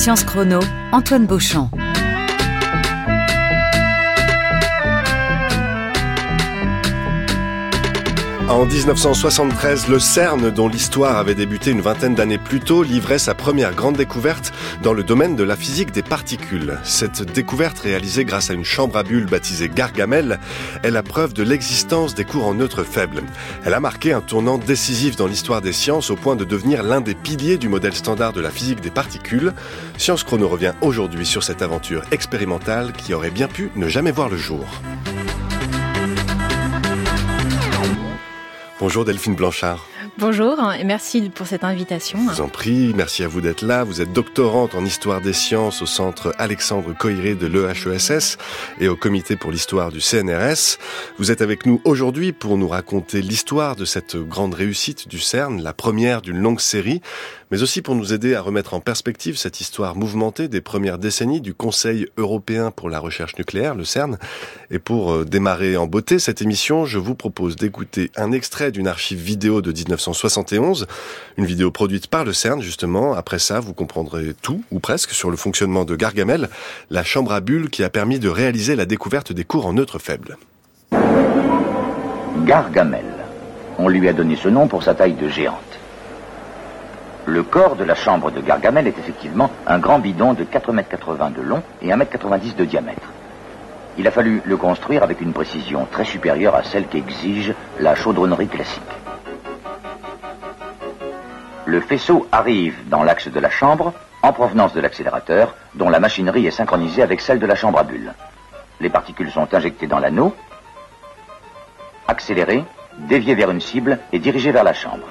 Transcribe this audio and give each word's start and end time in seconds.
Science 0.00 0.24
Chrono, 0.24 0.60
Antoine 0.92 1.26
Beauchamp. 1.26 1.68
En 8.48 8.64
1973, 8.64 9.88
le 9.88 9.98
CERN, 9.98 10.50
dont 10.50 10.68
l'histoire 10.68 11.18
avait 11.18 11.34
débuté 11.34 11.70
une 11.70 11.82
vingtaine 11.82 12.14
d'années 12.14 12.38
plus 12.38 12.60
tôt, 12.60 12.82
livrait 12.82 13.18
sa 13.18 13.34
première 13.34 13.74
grande 13.74 13.96
découverte 13.96 14.52
dans 14.82 14.92
le 14.94 15.02
domaine 15.02 15.36
de 15.36 15.44
la 15.44 15.56
physique 15.56 15.92
des 15.92 16.02
particules. 16.02 16.78
Cette 16.84 17.22
découverte, 17.22 17.78
réalisée 17.78 18.24
grâce 18.24 18.50
à 18.50 18.54
une 18.54 18.64
chambre 18.64 18.96
à 18.96 19.02
bulles 19.02 19.26
baptisée 19.26 19.68
Gargamel, 19.68 20.40
est 20.82 20.90
la 20.90 21.02
preuve 21.02 21.34
de 21.34 21.42
l'existence 21.42 22.14
des 22.14 22.24
courants 22.24 22.54
neutres 22.54 22.84
faibles. 22.84 23.22
Elle 23.64 23.74
a 23.74 23.80
marqué 23.80 24.12
un 24.12 24.20
tournant 24.20 24.58
décisif 24.58 25.16
dans 25.16 25.26
l'histoire 25.26 25.60
des 25.60 25.72
sciences 25.72 26.10
au 26.10 26.16
point 26.16 26.36
de 26.36 26.44
devenir 26.44 26.82
l'un 26.82 27.00
des 27.00 27.14
piliers 27.14 27.58
du 27.58 27.68
modèle 27.68 27.94
standard 27.94 28.32
de 28.32 28.40
la 28.40 28.50
physique 28.50 28.80
des 28.80 28.90
particules. 28.90 29.52
Science 29.98 30.24
Chrono 30.24 30.48
revient 30.48 30.72
aujourd'hui 30.80 31.26
sur 31.26 31.42
cette 31.42 31.62
aventure 31.62 32.02
expérimentale 32.10 32.92
qui 32.92 33.12
aurait 33.12 33.30
bien 33.30 33.48
pu 33.48 33.70
ne 33.76 33.88
jamais 33.88 34.12
voir 34.12 34.28
le 34.28 34.36
jour. 34.36 34.66
Bonjour 38.78 39.04
Delphine 39.04 39.34
Blanchard. 39.34 39.86
Bonjour 40.20 40.58
et 40.78 40.84
merci 40.84 41.30
pour 41.30 41.46
cette 41.46 41.64
invitation. 41.64 42.18
Je 42.28 42.34
vous 42.34 42.40
en 42.42 42.48
prie, 42.48 42.92
merci 42.94 43.24
à 43.24 43.28
vous 43.28 43.40
d'être 43.40 43.62
là. 43.62 43.84
Vous 43.84 44.02
êtes 44.02 44.12
doctorante 44.12 44.74
en 44.74 44.84
histoire 44.84 45.22
des 45.22 45.32
sciences 45.32 45.80
au 45.80 45.86
centre 45.86 46.34
Alexandre 46.36 46.92
Coiré 46.92 47.34
de 47.34 47.46
l'EHESS 47.46 48.36
et 48.80 48.88
au 48.88 48.96
comité 48.96 49.36
pour 49.36 49.50
l'histoire 49.50 49.90
du 49.90 50.02
CNRS. 50.02 50.76
Vous 51.16 51.30
êtes 51.30 51.40
avec 51.40 51.64
nous 51.64 51.80
aujourd'hui 51.84 52.32
pour 52.32 52.58
nous 52.58 52.68
raconter 52.68 53.22
l'histoire 53.22 53.76
de 53.76 53.86
cette 53.86 54.16
grande 54.16 54.52
réussite 54.52 55.08
du 55.08 55.18
CERN, 55.18 55.62
la 55.62 55.72
première 55.72 56.20
d'une 56.20 56.36
longue 56.36 56.60
série 56.60 57.00
mais 57.50 57.62
aussi 57.62 57.82
pour 57.82 57.94
nous 57.94 58.12
aider 58.12 58.34
à 58.34 58.40
remettre 58.40 58.74
en 58.74 58.80
perspective 58.80 59.36
cette 59.36 59.60
histoire 59.60 59.96
mouvementée 59.96 60.48
des 60.48 60.60
premières 60.60 60.98
décennies 60.98 61.40
du 61.40 61.54
Conseil 61.54 62.06
européen 62.16 62.70
pour 62.70 62.88
la 62.88 62.98
recherche 62.98 63.36
nucléaire, 63.36 63.74
le 63.74 63.84
CERN. 63.84 64.18
Et 64.70 64.78
pour 64.78 65.12
euh, 65.12 65.24
démarrer 65.24 65.76
en 65.76 65.86
beauté 65.86 66.18
cette 66.18 66.42
émission, 66.42 66.84
je 66.84 66.98
vous 66.98 67.14
propose 67.14 67.56
d'écouter 67.56 68.10
un 68.16 68.32
extrait 68.32 68.70
d'une 68.70 68.86
archive 68.86 69.18
vidéo 69.18 69.62
de 69.62 69.72
1971, 69.72 70.86
une 71.36 71.44
vidéo 71.44 71.70
produite 71.70 72.06
par 72.06 72.24
le 72.24 72.32
CERN 72.32 72.60
justement. 72.60 73.14
Après 73.14 73.38
ça, 73.38 73.60
vous 73.60 73.74
comprendrez 73.74 74.34
tout, 74.40 74.62
ou 74.70 74.78
presque, 74.78 75.10
sur 75.10 75.30
le 75.30 75.36
fonctionnement 75.36 75.84
de 75.84 75.96
Gargamel, 75.96 76.48
la 76.90 77.04
chambre 77.04 77.32
à 77.32 77.40
bulles 77.40 77.70
qui 77.70 77.82
a 77.82 77.90
permis 77.90 78.18
de 78.18 78.28
réaliser 78.28 78.76
la 78.76 78.86
découverte 78.86 79.32
des 79.32 79.44
cours 79.44 79.66
en 79.66 79.72
neutre 79.72 79.98
faible. 79.98 80.36
Gargamel. 82.44 83.04
On 83.78 83.88
lui 83.88 84.08
a 84.08 84.12
donné 84.12 84.36
ce 84.36 84.48
nom 84.48 84.68
pour 84.68 84.82
sa 84.82 84.94
taille 84.94 85.14
de 85.14 85.28
géante. 85.28 85.69
Le 87.30 87.44
corps 87.44 87.76
de 87.76 87.84
la 87.84 87.94
chambre 87.94 88.32
de 88.32 88.40
Gargamel 88.40 88.88
est 88.88 88.98
effectivement 88.98 89.52
un 89.64 89.78
grand 89.78 90.00
bidon 90.00 90.32
de 90.32 90.42
4,80 90.42 91.26
m 91.28 91.32
de 91.32 91.42
long 91.42 91.62
et 91.80 91.90
1,90 91.90 91.94
m 91.94 92.40
de 92.58 92.64
diamètre. 92.64 93.08
Il 93.98 94.08
a 94.08 94.10
fallu 94.10 94.42
le 94.44 94.56
construire 94.56 95.04
avec 95.04 95.20
une 95.20 95.32
précision 95.32 95.86
très 95.92 96.04
supérieure 96.04 96.56
à 96.56 96.64
celle 96.64 96.88
qu'exige 96.88 97.54
la 97.78 97.94
chaudronnerie 97.94 98.48
classique. 98.48 98.82
Le 101.66 101.80
faisceau 101.80 102.26
arrive 102.32 102.88
dans 102.88 103.04
l'axe 103.04 103.28
de 103.28 103.38
la 103.38 103.48
chambre 103.48 103.92
en 104.24 104.32
provenance 104.32 104.74
de 104.74 104.80
l'accélérateur 104.80 105.54
dont 105.76 105.88
la 105.88 106.00
machinerie 106.00 106.48
est 106.48 106.50
synchronisée 106.50 107.02
avec 107.02 107.20
celle 107.20 107.38
de 107.38 107.46
la 107.46 107.54
chambre 107.54 107.78
à 107.78 107.84
bulles. 107.84 108.12
Les 108.80 108.90
particules 108.90 109.30
sont 109.30 109.54
injectées 109.54 109.86
dans 109.86 110.00
l'anneau, 110.00 110.34
accélérées, 112.08 112.64
déviées 112.98 113.36
vers 113.36 113.52
une 113.52 113.60
cible 113.60 114.00
et 114.12 114.18
dirigées 114.18 114.50
vers 114.50 114.64
la 114.64 114.74
chambre. 114.74 115.06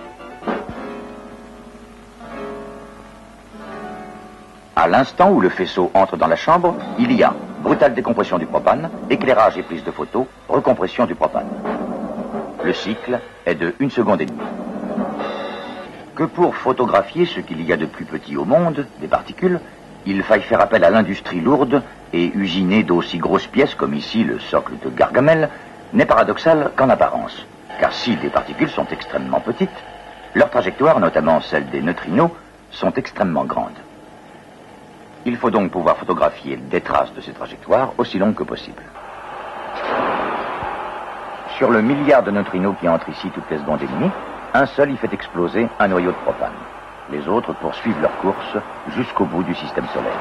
L'instant 4.89 5.31
où 5.31 5.39
le 5.39 5.49
faisceau 5.49 5.91
entre 5.93 6.17
dans 6.17 6.27
la 6.27 6.35
chambre, 6.35 6.75
il 6.97 7.13
y 7.13 7.23
a 7.23 7.33
brutale 7.61 7.93
décompression 7.93 8.37
du 8.37 8.45
propane, 8.45 8.89
éclairage 9.09 9.57
et 9.57 9.63
prise 9.63 9.83
de 9.83 9.91
photo, 9.91 10.27
recompression 10.47 11.05
du 11.05 11.15
propane. 11.15 11.47
Le 12.63 12.73
cycle 12.73 13.19
est 13.45 13.55
de 13.55 13.73
1 13.79 13.89
seconde 13.89 14.21
et 14.21 14.25
demie. 14.25 14.39
Que 16.15 16.23
pour 16.23 16.55
photographier 16.55 17.25
ce 17.25 17.39
qu'il 17.39 17.61
y 17.65 17.71
a 17.71 17.77
de 17.77 17.85
plus 17.85 18.05
petit 18.05 18.35
au 18.35 18.45
monde, 18.45 18.85
des 18.99 19.07
particules, 19.07 19.59
il 20.05 20.23
faille 20.23 20.41
faire 20.41 20.61
appel 20.61 20.83
à 20.83 20.89
l'industrie 20.89 21.39
lourde 21.39 21.83
et 22.11 22.31
usinée 22.35 22.83
d'aussi 22.83 23.17
grosses 23.17 23.47
pièces 23.47 23.75
comme 23.75 23.93
ici 23.93 24.23
le 24.23 24.39
socle 24.39 24.73
de 24.83 24.89
Gargamel, 24.89 25.49
n'est 25.93 26.05
paradoxal 26.05 26.71
qu'en 26.75 26.89
apparence. 26.89 27.45
Car 27.79 27.93
si 27.93 28.15
des 28.17 28.29
particules 28.29 28.69
sont 28.69 28.87
extrêmement 28.91 29.39
petites, 29.39 29.69
leurs 30.33 30.49
trajectoires, 30.49 30.99
notamment 30.99 31.41
celles 31.41 31.69
des 31.69 31.81
neutrinos, 31.81 32.31
sont 32.71 32.93
extrêmement 32.93 33.45
grandes. 33.45 33.71
Il 35.25 35.35
faut 35.37 35.51
donc 35.51 35.71
pouvoir 35.71 35.97
photographier 35.97 36.55
des 36.55 36.81
traces 36.81 37.13
de 37.13 37.21
ces 37.21 37.33
trajectoires 37.33 37.91
aussi 37.97 38.17
longues 38.17 38.35
que 38.35 38.43
possible. 38.43 38.81
Sur 41.57 41.71
le 41.71 41.81
milliard 41.81 42.23
de 42.23 42.31
neutrinos 42.31 42.75
qui 42.79 42.87
entrent 42.87 43.09
ici 43.09 43.29
toutes 43.31 43.49
les 43.49 43.57
secondes 43.57 43.81
et 43.81 43.87
demie, 43.87 44.11
un 44.53 44.65
seul 44.65 44.91
y 44.91 44.97
fait 44.97 45.11
exploser 45.13 45.67
un 45.79 45.87
noyau 45.89 46.11
de 46.11 46.15
propane. 46.17 46.53
Les 47.11 47.27
autres 47.27 47.53
poursuivent 47.53 48.01
leur 48.01 48.15
course 48.17 48.57
jusqu'au 48.95 49.25
bout 49.25 49.43
du 49.43 49.53
système 49.55 49.87
solaire. 49.87 50.13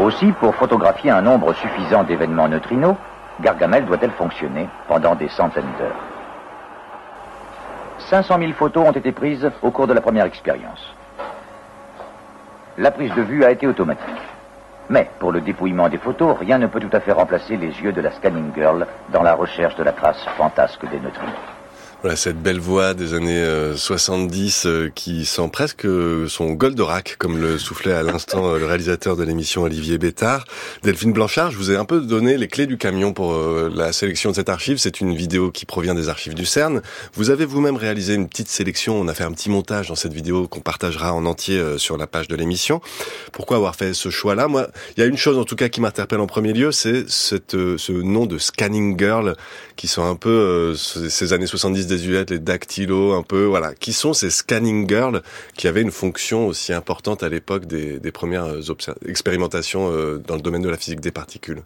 Aussi, 0.00 0.32
pour 0.32 0.54
photographier 0.54 1.10
un 1.10 1.22
nombre 1.22 1.52
suffisant 1.54 2.02
d'événements 2.04 2.48
neutrinos, 2.48 2.96
Gargamel 3.40 3.84
doit-elle 3.84 4.12
fonctionner 4.12 4.68
pendant 4.88 5.14
des 5.14 5.28
centaines 5.28 5.72
d'heures? 5.78 6.15
500 8.08 8.38
000 8.38 8.52
photos 8.52 8.86
ont 8.86 8.92
été 8.92 9.10
prises 9.10 9.50
au 9.62 9.70
cours 9.70 9.88
de 9.88 9.92
la 9.92 10.00
première 10.00 10.26
expérience. 10.26 10.94
La 12.78 12.92
prise 12.92 13.12
de 13.14 13.22
vue 13.22 13.44
a 13.44 13.50
été 13.50 13.66
automatique. 13.66 14.04
Mais 14.88 15.10
pour 15.18 15.32
le 15.32 15.40
dépouillement 15.40 15.88
des 15.88 15.98
photos, 15.98 16.36
rien 16.38 16.58
ne 16.58 16.68
peut 16.68 16.78
tout 16.78 16.94
à 16.96 17.00
fait 17.00 17.12
remplacer 17.12 17.56
les 17.56 17.80
yeux 17.80 17.92
de 17.92 18.00
la 18.00 18.12
Scanning 18.12 18.54
Girl 18.54 18.86
dans 19.12 19.22
la 19.22 19.34
recherche 19.34 19.74
de 19.74 19.82
la 19.82 19.92
trace 19.92 20.24
fantasque 20.36 20.88
des 20.88 21.00
neutrinos. 21.00 21.55
Voilà 22.02 22.14
cette 22.14 22.42
belle 22.42 22.60
voix 22.60 22.92
des 22.92 23.14
années 23.14 23.42
70 23.74 24.66
euh, 24.66 24.68
euh, 24.68 24.90
qui 24.94 25.24
sent 25.24 25.48
presque 25.50 25.86
euh, 25.86 26.28
son 26.28 26.52
Goldorak, 26.52 27.16
comme 27.18 27.38
le 27.38 27.56
soufflait 27.56 27.94
à 27.94 28.02
l'instant 28.02 28.54
le 28.54 28.66
réalisateur 28.66 29.16
de 29.16 29.24
l'émission 29.24 29.62
Olivier 29.62 29.96
Bétard. 29.96 30.44
Delphine 30.82 31.14
Blanchard, 31.14 31.52
je 31.52 31.56
vous 31.56 31.70
ai 31.70 31.76
un 31.76 31.86
peu 31.86 32.02
donné 32.02 32.36
les 32.36 32.48
clés 32.48 32.66
du 32.66 32.76
camion 32.76 33.14
pour 33.14 33.34
la 33.34 33.92
sélection 33.92 34.30
de 34.30 34.34
cette 34.34 34.50
archive. 34.50 34.76
C'est 34.76 35.00
une 35.00 35.14
vidéo 35.16 35.50
qui 35.50 35.64
provient 35.64 35.94
des 35.94 36.10
archives 36.10 36.34
du 36.34 36.44
CERN. 36.44 36.82
Vous 37.14 37.30
avez 37.30 37.46
vous-même 37.46 37.76
réalisé 37.76 38.12
une 38.12 38.28
petite 38.28 38.48
sélection. 38.48 39.00
On 39.00 39.08
a 39.08 39.14
fait 39.14 39.24
un 39.24 39.32
petit 39.32 39.48
montage 39.48 39.88
dans 39.88 39.94
cette 39.94 40.12
vidéo 40.12 40.48
qu'on 40.48 40.60
partagera 40.60 41.14
en 41.14 41.24
entier 41.24 41.78
sur 41.78 41.96
la 41.96 42.06
page 42.06 42.28
de 42.28 42.36
l'émission. 42.36 42.82
Pourquoi 43.32 43.56
avoir 43.56 43.74
fait 43.74 43.94
ce 43.94 44.10
choix-là? 44.10 44.48
Moi, 44.48 44.68
il 44.96 45.00
y 45.00 45.02
a 45.02 45.06
une 45.06 45.16
chose 45.16 45.38
en 45.38 45.44
tout 45.44 45.56
cas 45.56 45.70
qui 45.70 45.80
m'interpelle 45.80 46.20
en 46.20 46.26
premier 46.26 46.52
lieu, 46.52 46.72
c'est 46.72 47.08
ce 47.08 47.92
nom 47.92 48.26
de 48.26 48.36
Scanning 48.36 48.98
Girl 48.98 49.34
qui 49.76 49.88
sont 49.88 50.04
un 50.04 50.16
peu 50.16 50.74
ces 50.76 51.32
années 51.32 51.46
70 51.46 51.85
désuètes, 51.86 52.30
les 52.30 52.38
dactylos, 52.38 53.14
un 53.14 53.22
peu, 53.22 53.44
voilà. 53.44 53.74
Qui 53.74 53.92
sont 53.92 54.12
ces 54.12 54.30
scanning 54.30 54.88
girls 54.88 55.22
qui 55.56 55.68
avaient 55.68 55.82
une 55.82 55.90
fonction 55.90 56.46
aussi 56.46 56.72
importante 56.72 57.22
à 57.22 57.28
l'époque 57.28 57.66
des, 57.66 58.12
premières 58.12 58.46
euh, 58.46 58.60
expérimentations 59.06 59.90
euh, 59.90 60.22
dans 60.26 60.36
le 60.36 60.40
domaine 60.40 60.62
de 60.62 60.68
la 60.68 60.76
physique 60.76 61.00
des 61.00 61.10
particules? 61.10 61.62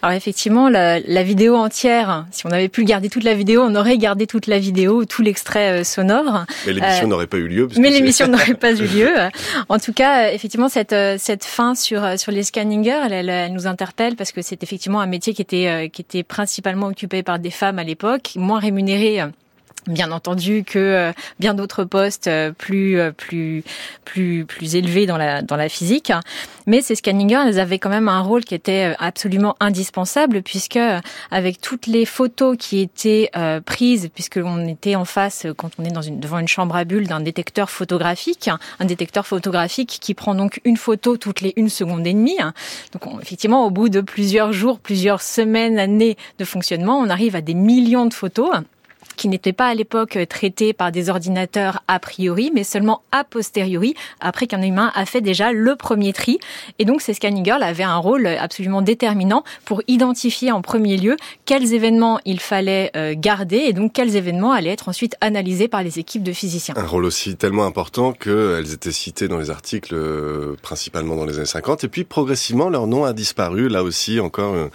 Alors 0.00 0.14
effectivement, 0.14 0.68
la, 0.68 1.22
vidéo 1.22 1.56
entière, 1.56 2.26
si 2.30 2.46
on 2.46 2.50
avait 2.50 2.68
pu 2.68 2.84
garder 2.84 3.08
toute 3.08 3.24
la 3.24 3.34
vidéo, 3.34 3.62
on 3.62 3.74
aurait 3.74 3.98
gardé 3.98 4.28
toute 4.28 4.46
la 4.46 4.60
vidéo, 4.60 5.04
tout 5.04 5.22
l'extrait 5.22 5.80
euh, 5.80 5.84
sonore. 5.84 6.44
Mais 6.66 6.72
l'émission 6.72 7.08
n'aurait 7.08 7.26
pas 7.26 7.38
eu 7.38 7.48
lieu. 7.48 7.68
mais 7.78 7.90
l'émission 7.90 8.26
n'aurait 8.28 8.54
pas 8.54 8.72
eu 8.72 8.86
lieu. 8.86 9.10
En 9.68 9.78
tout 9.78 9.92
cas, 9.92 10.30
effectivement, 10.30 10.68
cette, 10.68 10.94
cette 11.18 11.44
fin 11.44 11.74
sur, 11.74 12.18
sur 12.18 12.30
les 12.30 12.44
scanning 12.44 12.84
girls, 12.84 13.12
elle, 13.12 13.28
elle, 13.28 13.52
nous 13.52 13.66
interpelle 13.66 14.14
parce 14.14 14.32
que 14.32 14.40
c'est 14.40 14.62
effectivement 14.62 15.00
un 15.00 15.06
métier 15.06 15.34
qui 15.34 15.42
était, 15.42 15.90
qui 15.92 16.02
était 16.02 16.22
principalement 16.22 16.86
occupé 16.86 17.22
par 17.22 17.38
des 17.38 17.50
femmes 17.50 17.78
à 17.78 17.84
l'époque, 17.84 18.32
moins 18.36 18.60
rémunéré 18.60 19.24
bien 19.86 20.12
entendu 20.12 20.64
que 20.64 20.78
euh, 20.78 21.12
bien 21.40 21.54
d'autres 21.54 21.84
postes 21.84 22.28
euh, 22.28 22.52
plus 22.52 22.98
euh, 22.98 23.10
plus 23.10 23.64
plus 24.04 24.44
plus 24.44 24.76
élevés 24.76 25.06
dans 25.06 25.16
la 25.16 25.42
dans 25.42 25.56
la 25.56 25.68
physique. 25.68 26.12
Mais 26.66 26.80
ces 26.82 26.94
scanning 26.94 27.32
elles 27.32 27.58
avaient 27.58 27.78
quand 27.78 27.90
même 27.90 28.08
un 28.08 28.20
rôle 28.20 28.44
qui 28.44 28.54
était 28.54 28.94
absolument 28.98 29.56
indispensable 29.60 30.42
puisque 30.42 30.78
avec 31.30 31.60
toutes 31.60 31.86
les 31.86 32.04
photos 32.04 32.56
qui 32.58 32.80
étaient 32.80 33.30
prises 33.64 34.10
puisque 34.14 34.38
on 34.42 34.66
était 34.66 34.94
en 34.94 35.04
face 35.04 35.46
quand 35.56 35.70
on 35.78 35.84
est 35.84 35.90
dans 35.90 36.02
une 36.02 36.20
devant 36.20 36.38
une 36.38 36.48
chambre 36.48 36.76
à 36.76 36.84
bulles 36.84 37.08
d'un 37.08 37.20
détecteur 37.20 37.70
photographique 37.70 38.50
un 38.78 38.84
détecteur 38.84 39.26
photographique 39.26 39.98
qui 40.00 40.14
prend 40.14 40.34
donc 40.34 40.60
une 40.64 40.76
photo 40.76 41.16
toutes 41.16 41.40
les 41.40 41.52
une 41.56 41.68
seconde 41.68 42.06
et 42.06 42.12
demie 42.12 42.38
donc 42.92 43.20
effectivement 43.22 43.66
au 43.66 43.70
bout 43.70 43.88
de 43.88 44.00
plusieurs 44.00 44.52
jours 44.52 44.78
plusieurs 44.78 45.22
semaines 45.22 45.78
années 45.78 46.16
de 46.38 46.44
fonctionnement 46.44 46.98
on 46.98 47.08
arrive 47.08 47.34
à 47.34 47.40
des 47.40 47.54
millions 47.54 48.06
de 48.06 48.14
photos 48.14 48.50
qui 49.16 49.28
n'étaient 49.28 49.52
pas 49.52 49.66
à 49.66 49.74
l'époque 49.74 50.18
traités 50.28 50.72
par 50.72 50.92
des 50.92 51.08
ordinateurs 51.08 51.82
a 51.88 51.98
priori, 51.98 52.50
mais 52.54 52.64
seulement 52.64 53.02
a 53.12 53.24
posteriori, 53.24 53.94
après 54.20 54.46
qu'un 54.46 54.62
humain 54.62 54.90
a 54.94 55.06
fait 55.06 55.20
déjà 55.20 55.52
le 55.52 55.76
premier 55.76 56.12
tri. 56.12 56.38
Et 56.78 56.84
donc 56.84 57.00
ces 57.00 57.14
scanning 57.14 57.44
girls 57.44 57.62
avaient 57.62 57.82
un 57.82 57.96
rôle 57.96 58.26
absolument 58.26 58.82
déterminant 58.82 59.44
pour 59.64 59.82
identifier 59.88 60.52
en 60.52 60.62
premier 60.62 60.96
lieu 60.96 61.16
quels 61.44 61.74
événements 61.74 62.20
il 62.24 62.40
fallait 62.40 62.90
euh, 62.96 63.14
garder 63.16 63.56
et 63.56 63.72
donc 63.72 63.92
quels 63.92 64.16
événements 64.16 64.52
allaient 64.52 64.70
être 64.70 64.88
ensuite 64.88 65.16
analysés 65.20 65.68
par 65.68 65.82
les 65.82 65.98
équipes 65.98 66.22
de 66.22 66.32
physiciens. 66.32 66.74
Un 66.76 66.86
rôle 66.86 67.04
aussi 67.04 67.36
tellement 67.36 67.64
important 67.64 68.12
qu'elles 68.12 68.72
étaient 68.72 68.92
citées 68.92 69.28
dans 69.28 69.38
les 69.38 69.50
articles 69.50 69.94
euh, 69.94 70.56
principalement 70.62 71.16
dans 71.16 71.24
les 71.24 71.36
années 71.36 71.46
50 71.46 71.84
et 71.84 71.88
puis 71.88 72.04
progressivement 72.04 72.68
leur 72.68 72.86
nom 72.86 73.04
a 73.04 73.12
disparu. 73.12 73.68
Là 73.68 73.82
aussi 73.82 74.20
encore 74.20 74.54
euh, 74.54 74.68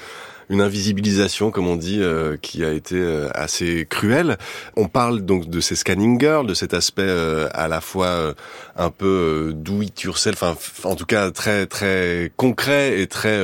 une 0.49 0.61
invisibilisation, 0.61 1.51
comme 1.51 1.67
on 1.67 1.75
dit, 1.75 1.99
euh, 2.01 2.37
qui 2.41 2.63
a 2.63 2.71
été 2.71 2.95
euh, 2.95 3.29
assez 3.33 3.85
cruelle. 3.89 4.37
On 4.75 4.87
parle 4.87 5.21
donc 5.21 5.49
de 5.49 5.59
ces 5.59 5.75
scanning 5.75 6.19
girls, 6.19 6.47
de 6.47 6.53
cet 6.53 6.73
aspect 6.73 7.01
euh, 7.03 7.49
à 7.53 7.67
la 7.67 7.81
fois 7.81 8.33
un 8.77 8.89
peu 8.89 9.53
do 9.55 9.81
it 9.81 10.05
enfin 10.07 10.55
en 10.83 10.95
tout 10.95 11.05
cas 11.05 11.31
très 11.31 11.65
très 11.65 12.31
concret 12.37 13.01
et 13.01 13.07
très 13.07 13.41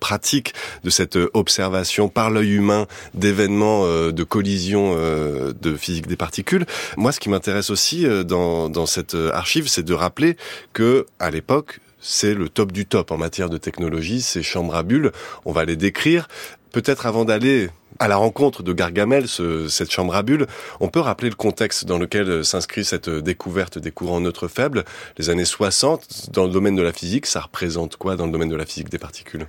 pratique 0.00 0.52
de 0.82 0.90
cette 0.90 1.16
observation 1.32 2.08
par 2.08 2.30
l'œil 2.30 2.54
humain 2.54 2.86
d'événements 3.14 3.86
de 3.86 4.24
collision 4.24 4.96
de 4.96 5.76
physique 5.76 6.06
des 6.06 6.16
particules. 6.16 6.66
Moi, 6.96 7.12
ce 7.12 7.20
qui 7.20 7.28
m'intéresse 7.28 7.70
aussi 7.70 8.06
dans, 8.24 8.68
dans 8.68 8.86
cette 8.86 9.14
archive, 9.14 9.68
c'est 9.68 9.84
de 9.84 9.94
rappeler 9.94 10.36
que 10.72 11.06
à 11.20 11.30
l'époque, 11.30 11.80
c'est 12.06 12.34
le 12.34 12.50
top 12.50 12.70
du 12.70 12.84
top 12.84 13.10
en 13.10 13.16
matière 13.16 13.48
de 13.48 13.56
technologie, 13.56 14.20
ces 14.20 14.42
chambres 14.42 14.74
à 14.76 14.82
bulles. 14.82 15.10
On 15.46 15.52
va 15.52 15.64
les 15.64 15.76
décrire. 15.76 16.28
Peut-être 16.70 17.06
avant 17.06 17.24
d'aller 17.24 17.70
à 17.98 18.08
la 18.08 18.16
rencontre 18.16 18.62
de 18.62 18.72
Gargamel, 18.72 19.26
cette 19.26 19.90
chambre 19.90 20.14
à 20.14 20.22
bulles, 20.22 20.46
on 20.80 20.88
peut 20.88 21.00
rappeler 21.00 21.30
le 21.30 21.34
contexte 21.34 21.86
dans 21.86 21.96
lequel 21.96 22.44
s'inscrit 22.44 22.84
cette 22.84 23.08
découverte 23.08 23.78
des 23.78 23.90
courants 23.90 24.20
neutres 24.20 24.48
faibles. 24.48 24.84
Les 25.16 25.30
années 25.30 25.44
60, 25.44 26.30
dans 26.32 26.44
le 26.44 26.50
domaine 26.50 26.76
de 26.76 26.82
la 26.82 26.92
physique, 26.92 27.24
ça 27.24 27.40
représente 27.40 27.96
quoi 27.96 28.16
dans 28.16 28.26
le 28.26 28.32
domaine 28.32 28.50
de 28.50 28.56
la 28.56 28.66
physique 28.66 28.90
des 28.90 28.98
particules? 28.98 29.46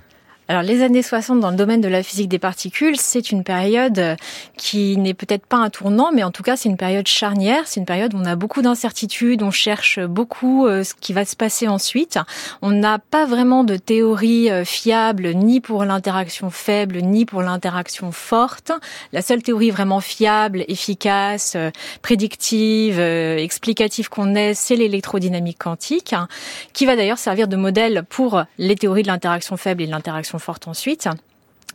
Alors 0.48 0.62
les 0.62 0.82
années 0.82 1.02
60 1.02 1.40
dans 1.40 1.50
le 1.50 1.56
domaine 1.56 1.80
de 1.80 1.88
la 1.88 2.04
physique 2.04 2.28
des 2.28 2.38
particules, 2.38 2.96
c'est 2.96 3.32
une 3.32 3.42
période 3.42 3.98
euh, 3.98 4.16
qui 4.56 4.96
n'est 4.96 5.14
peut-être 5.14 5.44
pas 5.44 5.56
un 5.56 5.70
tournant, 5.70 6.12
mais 6.12 6.22
en 6.22 6.30
tout 6.30 6.44
cas 6.44 6.56
c'est 6.56 6.68
une 6.68 6.76
période 6.76 7.08
charnière, 7.08 7.64
c'est 7.66 7.80
une 7.80 7.86
période 7.86 8.14
où 8.14 8.18
on 8.18 8.24
a 8.24 8.36
beaucoup 8.36 8.62
d'incertitudes, 8.62 9.42
on 9.42 9.50
cherche 9.50 9.98
beaucoup 9.98 10.68
euh, 10.68 10.84
ce 10.84 10.94
qui 10.94 11.12
va 11.12 11.24
se 11.24 11.34
passer 11.34 11.66
ensuite. 11.66 12.20
On 12.62 12.70
n'a 12.70 13.00
pas 13.00 13.26
vraiment 13.26 13.64
de 13.64 13.76
théorie 13.76 14.48
euh, 14.50 14.64
fiable 14.64 15.34
ni 15.34 15.60
pour 15.60 15.84
l'interaction 15.84 16.50
faible 16.50 16.98
ni 16.98 17.24
pour 17.24 17.42
l'interaction 17.42 18.12
forte. 18.12 18.70
La 19.12 19.22
seule 19.22 19.42
théorie 19.42 19.70
vraiment 19.70 20.00
fiable, 20.00 20.64
efficace, 20.68 21.56
prédictive, 22.02 23.00
explicative 23.00 24.08
qu'on 24.08 24.36
ait, 24.36 24.54
c'est 24.54 24.76
l'électrodynamique 24.76 25.58
quantique, 25.58 26.12
hein, 26.12 26.28
qui 26.72 26.86
va 26.86 26.94
d'ailleurs 26.94 27.18
servir 27.18 27.48
de 27.48 27.56
modèle 27.56 28.04
pour 28.08 28.44
les 28.58 28.76
théories 28.76 29.02
de 29.02 29.08
l'interaction 29.08 29.56
faible 29.56 29.82
et 29.82 29.86
de 29.86 29.90
l'interaction 29.90 30.35
forte 30.38 30.68
ensuite. 30.68 31.08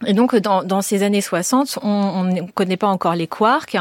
Et 0.06 0.14
donc 0.14 0.36
dans, 0.36 0.64
dans, 0.64 0.82
ces 0.82 1.04
années 1.04 1.22
60, 1.22 1.80
on 1.84 2.24
ne 2.24 2.42
connaît 2.54 2.78
pas 2.78 2.88
encore 2.88 3.16
les 3.16 3.28
quarks, 3.28 3.78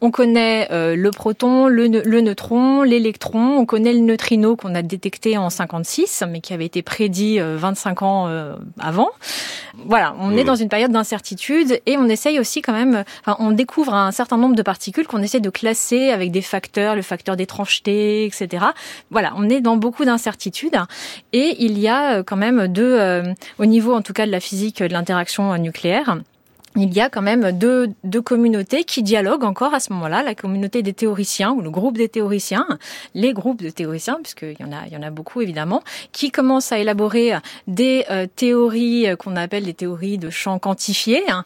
on 0.00 0.10
connaît 0.10 0.68
euh, 0.70 0.94
le 0.94 1.10
proton, 1.10 1.66
le, 1.66 1.88
le 1.88 2.20
neutron, 2.20 2.82
l'électron, 2.82 3.56
on 3.58 3.66
connaît 3.66 3.92
le 3.92 4.00
neutrino 4.00 4.56
qu'on 4.56 4.74
a 4.74 4.82
détecté 4.82 5.36
en 5.36 5.50
56, 5.50 6.24
mais 6.28 6.40
qui 6.40 6.54
avait 6.54 6.66
été 6.66 6.82
prédit 6.82 7.38
25 7.40 8.02
euh, 8.02 8.04
ans 8.04 8.28
euh, 8.28 8.54
avant. 8.78 9.08
Voilà, 9.86 10.14
on 10.20 10.36
est 10.36 10.44
mmh. 10.44 10.46
dans 10.46 10.54
une 10.54 10.68
période 10.68 10.92
d'incertitude 10.92 11.80
et 11.86 11.96
on 11.96 12.08
essaye 12.08 12.38
aussi 12.38 12.62
quand 12.62 12.72
même, 12.72 13.02
enfin, 13.26 13.36
on 13.40 13.50
découvre 13.50 13.94
un 13.94 14.12
certain 14.12 14.36
nombre 14.36 14.54
de 14.54 14.62
particules 14.62 15.06
qu'on 15.06 15.22
essaie 15.22 15.40
de 15.40 15.50
classer 15.50 16.10
avec 16.10 16.30
des 16.30 16.42
facteurs, 16.42 16.94
le 16.94 17.02
facteur 17.02 17.36
d'étrangeté, 17.36 18.24
etc. 18.24 18.66
Voilà, 19.10 19.32
on 19.36 19.48
est 19.48 19.60
dans 19.60 19.76
beaucoup 19.76 20.04
d'incertitudes 20.04 20.76
et 21.32 21.56
il 21.58 21.78
y 21.78 21.88
a 21.88 22.22
quand 22.22 22.36
même 22.36 22.68
deux, 22.68 23.24
au 23.58 23.66
niveau 23.66 23.94
en 23.94 24.02
tout 24.02 24.12
cas 24.12 24.26
de 24.26 24.30
la 24.30 24.40
physique 24.40 24.82
de 24.82 24.92
l'interaction 24.92 25.63
nucléaire 25.64 26.18
il 26.76 26.92
y 26.92 27.00
a 27.00 27.08
quand 27.08 27.22
même 27.22 27.52
deux, 27.52 27.94
communautés 28.22 28.84
qui 28.84 29.02
dialoguent 29.02 29.44
encore 29.44 29.74
à 29.74 29.80
ce 29.80 29.92
moment-là, 29.92 30.22
la 30.22 30.34
communauté 30.34 30.82
des 30.82 30.92
théoriciens 30.92 31.52
ou 31.52 31.60
le 31.60 31.70
groupe 31.70 31.96
des 31.96 32.08
théoriciens, 32.08 32.66
les 33.14 33.32
groupes 33.32 33.62
de 33.62 33.70
théoriciens, 33.70 34.18
puisqu'il 34.22 34.56
y 34.58 34.64
en 34.64 34.72
a, 34.72 34.86
il 34.86 34.92
y 34.92 34.96
en 34.96 35.02
a 35.02 35.10
beaucoup 35.10 35.40
évidemment, 35.40 35.82
qui 36.12 36.30
commencent 36.30 36.72
à 36.72 36.78
élaborer 36.78 37.34
des 37.68 38.04
euh, 38.10 38.26
théories 38.34 39.08
euh, 39.08 39.16
qu'on 39.16 39.36
appelle 39.36 39.64
des 39.64 39.74
théories 39.74 40.18
de 40.18 40.30
champs 40.30 40.58
quantifiés, 40.58 41.22
hein, 41.28 41.44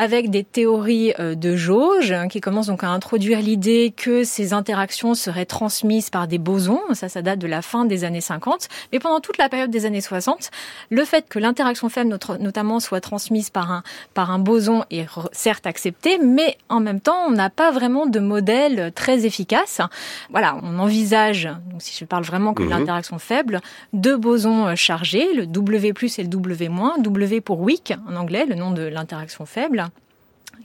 avec 0.00 0.30
des 0.30 0.44
théories 0.44 1.12
euh, 1.20 1.34
de 1.34 1.56
jauge 1.56 2.10
hein, 2.10 2.28
qui 2.28 2.40
commencent 2.40 2.68
donc 2.68 2.84
à 2.84 2.88
introduire 2.88 3.42
l'idée 3.42 3.92
que 3.94 4.24
ces 4.24 4.54
interactions 4.54 5.12
seraient 5.12 5.44
transmises 5.44 6.08
par 6.08 6.26
des 6.26 6.38
bosons. 6.38 6.80
Ça, 6.94 7.10
ça 7.10 7.20
date 7.20 7.38
de 7.38 7.46
la 7.46 7.60
fin 7.60 7.84
des 7.84 8.04
années 8.04 8.22
50. 8.22 8.68
Mais 8.94 8.98
pendant 8.98 9.20
toute 9.20 9.36
la 9.36 9.50
période 9.50 9.70
des 9.70 9.84
années 9.84 10.00
60, 10.00 10.50
le 10.88 11.04
fait 11.04 11.28
que 11.28 11.38
l'interaction 11.38 11.90
faible 11.90 12.16
notamment 12.40 12.80
soit 12.80 13.02
transmise 13.02 13.50
par 13.50 13.70
un, 13.70 13.82
par 14.14 14.30
un 14.30 14.38
boson 14.38 14.84
est 14.90 15.06
certes 15.32 15.66
accepté, 15.66 16.18
mais 16.18 16.56
en 16.70 16.80
même 16.80 17.00
temps, 17.00 17.26
on 17.28 17.32
n'a 17.32 17.50
pas 17.50 17.70
vraiment 17.70 18.06
de 18.06 18.20
modèle 18.20 18.92
très 18.94 19.26
efficace. 19.26 19.82
Voilà, 20.30 20.56
on 20.62 20.78
envisage, 20.78 21.44
donc 21.70 21.82
si 21.82 21.94
je 21.94 22.06
parle 22.06 22.24
vraiment 22.24 22.54
que 22.54 22.62
de 22.62 22.68
mhm. 22.68 22.78
l'interaction 22.78 23.18
faible, 23.18 23.60
deux 23.92 24.16
bosons 24.16 24.68
euh, 24.68 24.76
chargés, 24.76 25.34
le 25.34 25.46
W+, 25.46 25.88
et 26.16 26.22
le 26.22 26.28
W-. 26.28 26.70
W 27.02 27.40
pour 27.42 27.60
weak 27.60 27.92
en 28.08 28.16
anglais, 28.16 28.46
le 28.46 28.54
nom 28.54 28.70
de 28.70 28.82
l'interaction 28.82 29.44
faible 29.44 29.89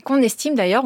qu'on 0.06 0.22
estime 0.22 0.56
d'ailleurs, 0.56 0.86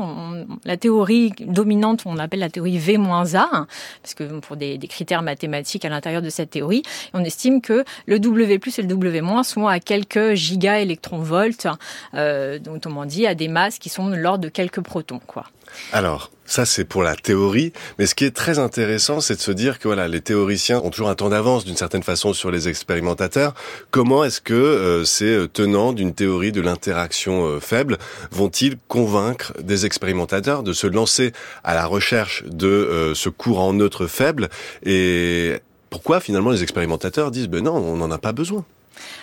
la 0.66 0.78
théorie 0.78 1.32
dominante, 1.40 2.04
on 2.06 2.18
appelle 2.18 2.40
la 2.40 2.50
théorie 2.50 2.80
V-A, 2.80 3.68
parce 4.02 4.14
que 4.16 4.40
pour 4.40 4.56
des, 4.56 4.80
critères 4.80 5.22
mathématiques 5.22 5.86
à 5.86 5.90
l'intérieur 5.90 6.22
de 6.22 6.30
cette 6.30 6.50
théorie, 6.50 6.82
on 7.14 7.24
estime 7.24 7.62
que 7.62 7.84
le 8.08 8.20
W+, 8.20 8.54
et 8.54 8.82
le 8.82 8.88
W- 8.88 9.22
sont 9.44 9.68
à 9.68 9.80
quelques 9.80 10.34
giga-électronvolts, 10.34 11.68
euh, 12.14 12.60
donc 12.60 12.78
autrement 12.78 13.06
dit, 13.06 13.28
à 13.28 13.36
des 13.36 13.50
masses 13.50 13.78
qui 13.78 13.90
sont 13.90 14.10
de 14.10 14.16
l'ordre 14.16 14.46
de 14.46 14.50
quelques 14.50 14.82
protons, 14.82 15.20
quoi. 15.28 15.46
Alors, 15.92 16.32
ça 16.46 16.66
c'est 16.66 16.86
pour 16.86 17.04
la 17.04 17.16
théorie, 17.16 17.74
mais 17.98 18.06
ce 18.06 18.16
qui 18.16 18.26
est 18.26 18.36
très 18.36 18.60
intéressant, 18.60 19.22
c'est 19.22 19.36
de 19.36 19.40
se 19.40 19.52
dire 19.52 19.80
que 19.80 19.88
voilà, 19.88 20.08
les 20.08 20.22
théoriciens 20.22 20.80
ont 20.80 20.90
toujours 20.90 21.10
un 21.10 21.16
temps 21.16 21.30
d'avance 21.30 21.64
d'une 21.66 21.78
certaine 21.78 22.04
façon 22.04 22.34
sur 22.34 22.52
les 22.52 22.68
expérimentateurs. 22.68 23.54
Comment 23.92 24.24
est-ce 24.24 24.42
que 24.42 24.54
euh, 24.54 25.06
ces 25.06 25.26
euh, 25.26 25.48
tenants 25.48 25.94
d'une 25.94 26.14
théorie 26.14 26.52
de 26.52 26.62
l'interaction 26.62 27.46
euh, 27.46 27.60
faible 27.60 27.98
vont-ils 28.32 28.78
convaincre 28.88 29.54
des 29.62 29.86
expérimentateurs 29.86 30.64
de 30.64 30.74
se 30.74 30.88
lancer 30.88 31.34
à 31.64 31.76
la 31.76 31.86
recherche 31.86 32.44
de 32.46 33.14
ce 33.16 33.30
courant 33.30 33.74
neutre 33.74 34.08
faible? 34.08 34.50
Et 34.84 35.60
pourquoi 35.90 36.20
finalement 36.20 36.50
les 36.50 36.64
expérimentateurs 36.64 37.32
disent 37.32 37.48
ben 37.48 37.64
non, 37.64 37.76
on 37.76 37.96
n'en 37.96 38.12
a 38.12 38.18
pas 38.18 38.32
besoin? 38.32 38.66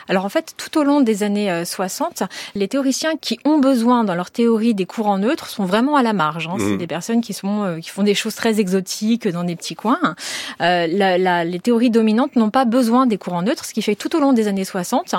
Alors 0.08 0.25
en 0.25 0.28
fait, 0.28 0.55
tout 0.56 0.78
au 0.78 0.84
long 0.84 1.00
des 1.00 1.23
années 1.23 1.64
60, 1.64 2.23
euh, 2.23 2.26
les 2.55 2.69
théoriciens 2.69 3.17
qui 3.17 3.38
ont 3.44 3.58
besoin 3.58 4.05
dans 4.05 4.14
leur 4.14 4.31
théorie 4.31 4.75
des 4.75 4.87
courants 4.87 5.18
neutres 5.18 5.49
sont 5.49 5.64
vraiment 5.64 5.97
à 5.97 6.02
la 6.02 6.12
marge. 6.12 6.49
Hein. 6.49 6.56
C'est 6.59 6.64
mmh. 6.64 6.78
des 6.78 6.87
personnes 6.87 7.21
qui 7.21 7.33
sont 7.33 7.64
euh, 7.64 7.78
qui 7.80 7.90
font 7.90 8.02
des 8.02 8.14
choses 8.14 8.35
très 8.35 8.61
exotiques 8.61 9.28
dans 9.28 9.45
des 9.45 9.56
petits 9.56 9.75
coins. 9.75 10.14
Euh, 10.61 10.87
la, 10.87 11.45
les 11.45 11.61
théories 11.61 11.90
dominantes 11.90 12.37
n'ont 12.37 12.50
pas 12.50 12.64
besoin 12.64 13.06
des 13.06 13.18
courants 13.18 13.42
neutres, 13.42 13.64
ce 13.64 13.75
qui 13.75 13.83
fait 13.83 13.95
que 13.95 14.02
tout 14.02 14.16
au 14.16 14.21
long 14.21 14.33
des 14.33 14.49
années 14.49 14.64
60, 14.64 15.14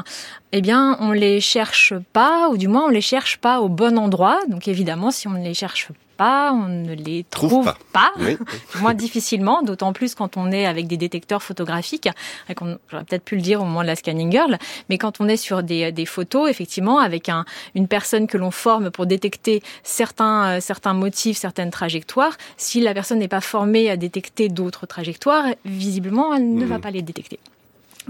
eh 0.51 0.61
bien, 0.61 0.97
on 0.99 1.11
les 1.11 1.41
cherche 1.41 1.93
pas, 2.13 2.49
ou 2.49 2.57
du 2.57 2.67
moins 2.67 2.85
on 2.85 2.89
les 2.89 3.01
cherche 3.01 3.37
pas 3.37 3.59
au 3.61 3.69
bon 3.69 3.97
endroit. 3.97 4.39
Donc 4.47 4.67
évidemment, 4.67 5.11
si 5.11 5.27
on 5.27 5.31
ne 5.31 5.43
les 5.43 5.53
cherche 5.53 5.89
pas, 6.17 6.51
on 6.51 6.67
ne 6.67 6.93
les 6.93 7.23
trouve, 7.29 7.73
pas, 7.93 8.11
moins 8.81 8.93
difficilement, 8.93 9.61
d'autant 9.61 9.93
plus 9.93 10.15
quand 10.15 10.37
on 10.37 10.51
est 10.51 10.65
avec 10.65 10.87
des 10.87 10.97
détecteurs 10.97 11.43
photographiques. 11.43 12.09
J'aurais 12.89 13.05
peut-être 13.05 13.23
pu 13.23 13.35
le 13.35 13.41
dire 13.41 13.61
au 13.61 13.65
moment 13.65 13.81
de 13.81 13.87
la 13.87 13.95
Scanning 13.95 14.31
Girl, 14.31 14.57
mais 14.89 14.97
quand 14.97 15.21
on 15.21 15.27
est 15.27 15.37
sur 15.37 15.63
des, 15.63 15.91
des 15.91 16.05
photos, 16.05 16.49
effectivement, 16.49 16.99
avec 16.99 17.29
un, 17.29 17.45
une 17.75 17.87
personne 17.87 18.27
que 18.27 18.37
l'on 18.37 18.51
forme 18.51 18.91
pour 18.91 19.05
détecter 19.05 19.61
certains, 19.83 20.57
euh, 20.57 20.59
certains 20.59 20.93
motifs, 20.93 21.37
certaines 21.37 21.71
trajectoires, 21.71 22.37
si 22.57 22.81
la 22.81 22.93
personne 22.93 23.19
n'est 23.19 23.27
pas 23.27 23.41
formée 23.41 23.89
à 23.89 23.97
détecter 23.97 24.49
d'autres 24.49 24.85
trajectoires, 24.85 25.45
visiblement, 25.65 26.33
elle 26.33 26.53
ne 26.53 26.65
va 26.65 26.77
mmh. 26.77 26.81
pas 26.81 26.91
les 26.91 27.01
détecter. 27.01 27.39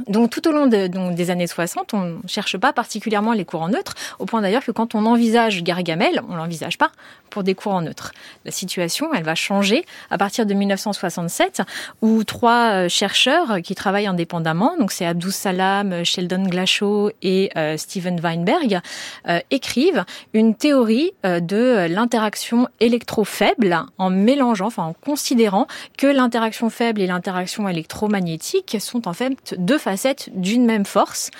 Donc 0.08 0.30
tout 0.30 0.48
au 0.48 0.52
long 0.52 0.68
des 0.68 1.32
années 1.32 1.48
60, 1.48 1.94
on 1.94 2.02
ne 2.02 2.28
cherche 2.28 2.58
pas 2.58 2.74
particulièrement 2.74 3.34
les 3.34 3.46
courants 3.46 3.70
neutres, 3.70 3.96
au 4.20 4.26
point 4.26 4.42
d'ailleurs 4.42 4.64
que 4.64 4.72
quand 4.72 4.96
on 4.96 5.06
envisage 5.06 5.64
Gargamel, 5.64 6.22
on 6.30 6.36
l'envisage 6.36 6.78
pas 6.78 6.92
pour 7.30 7.44
des 7.44 7.56
courants 7.56 7.82
neutres. 7.82 8.14
La 8.46 8.52
situation, 8.52 9.14
elle 9.14 9.24
va 9.24 9.36
changer 9.36 9.86
à 10.10 10.18
partir 10.18 10.46
de 10.46 10.54
1967, 10.54 11.62
où 12.02 12.24
trois 12.24 12.72
euh, 12.72 12.90
chercheurs 12.90 13.62
qui 13.64 13.76
travaillent 13.76 14.08
indépendamment, 14.08 14.76
donc 14.78 14.92
c'est 14.92 15.06
Abdou 15.06 15.32
Salam, 15.32 16.04
Sheldon 16.04 16.44
Glashow 16.44 17.12
et 17.22 17.52
euh, 17.58 17.78
Steven 17.78 18.20
Weinberg, 18.20 18.80
euh, 19.28 19.40
écrivent 19.52 20.06
une 20.34 20.56
théorie 20.56 21.12
de 21.24 21.88
l'interaction 21.88 22.68
électro-faible 22.80 23.78
en 23.98 24.10
mélangeant, 24.10 24.68
enfin 24.68 24.84
en 24.84 24.94
considérant 24.94 25.68
que 25.98 26.08
l'interaction 26.08 26.70
faible 26.70 27.02
et 27.02 27.08
l'interaction 27.08 27.68
électromagnétique 27.68 28.78
sont 28.80 29.08
en 29.08 29.14
fait 29.14 29.56
deux 29.58 29.78
facettes 29.88 30.30
d'une 30.34 30.66
même 30.66 30.86
force. 30.86 31.32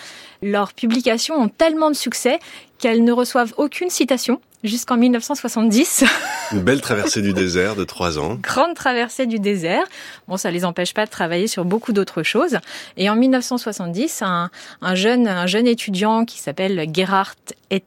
Leurs 0.42 0.72
publications 0.72 1.36
ont 1.36 1.50
tellement 1.50 1.92
de 1.92 1.96
succès 1.98 2.40
qu'elles 2.80 3.04
ne 3.04 3.12
reçoivent 3.12 3.54
aucune 3.58 3.90
citation 3.90 4.40
jusqu'en 4.64 4.96
1970. 4.96 6.06
Une 6.54 6.62
belle 6.62 6.80
traversée 6.80 7.22
du 7.22 7.34
désert 7.34 7.76
de 7.76 7.84
trois 7.84 8.18
ans. 8.20 8.36
Grande 8.42 8.74
traversée 8.74 9.26
du 9.26 9.40
désert. 9.40 9.84
Bon, 10.30 10.38
ça 10.38 10.50
les 10.50 10.64
empêche 10.64 10.94
pas 10.94 11.06
de 11.06 11.12
travailler 11.12 11.48
sur 11.48 11.66
beaucoup 11.66 11.92
d'autres 11.92 12.24
choses. 12.24 12.60
Et 12.96 13.10
en 13.10 13.18
1970, 13.18 14.22
un, 14.22 14.50
un 14.82 14.96
jeune, 14.96 15.28
un 15.28 15.46
jeune 15.46 15.68
étudiant 15.68 16.24
qui 16.24 16.40
s'appelle 16.40 16.88
Gerhard 16.94 17.36
et 17.70 17.84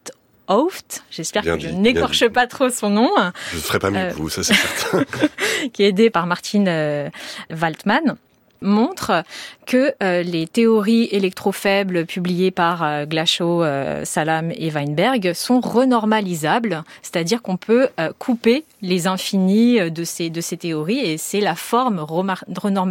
j'espère 1.10 1.44
que 1.44 1.58
je 1.58 1.68
n'écorche 1.68 2.28
pas 2.28 2.46
trop 2.46 2.68
son 2.68 2.90
nom. 2.90 3.10
Je 3.52 3.56
ne 3.56 3.62
ferai 3.62 3.78
pas 3.78 3.90
mieux 3.90 4.08
que 4.08 4.12
euh, 4.12 4.16
vous, 4.16 4.28
ça 4.28 4.42
c'est 4.42 4.54
certain. 4.54 5.04
qui 5.72 5.84
est 5.84 5.88
aidé 5.88 6.10
par 6.10 6.26
Martine 6.26 6.66
euh, 6.68 7.08
Waltmann 7.50 8.16
montre 8.62 9.24
que 9.70 9.94
euh, 10.02 10.24
les 10.24 10.48
théories 10.48 11.08
électrofaibles 11.12 12.04
publiées 12.04 12.50
par 12.50 12.82
euh, 12.82 13.06
Glashow, 13.06 13.62
euh, 13.62 14.04
Salam 14.04 14.50
et 14.50 14.68
Weinberg 14.68 15.32
sont 15.32 15.60
renormalisables, 15.60 16.82
c'est-à-dire 17.02 17.40
qu'on 17.40 17.56
peut 17.56 17.88
couper 18.18 18.64
les 18.82 19.06
infinis 19.06 19.90
de 19.90 20.04
ces 20.04 20.30
de 20.30 20.40
ces 20.40 20.56
théories 20.56 20.98
et 20.98 21.18
c'est 21.18 21.40
la 21.40 21.54
forme 21.54 22.04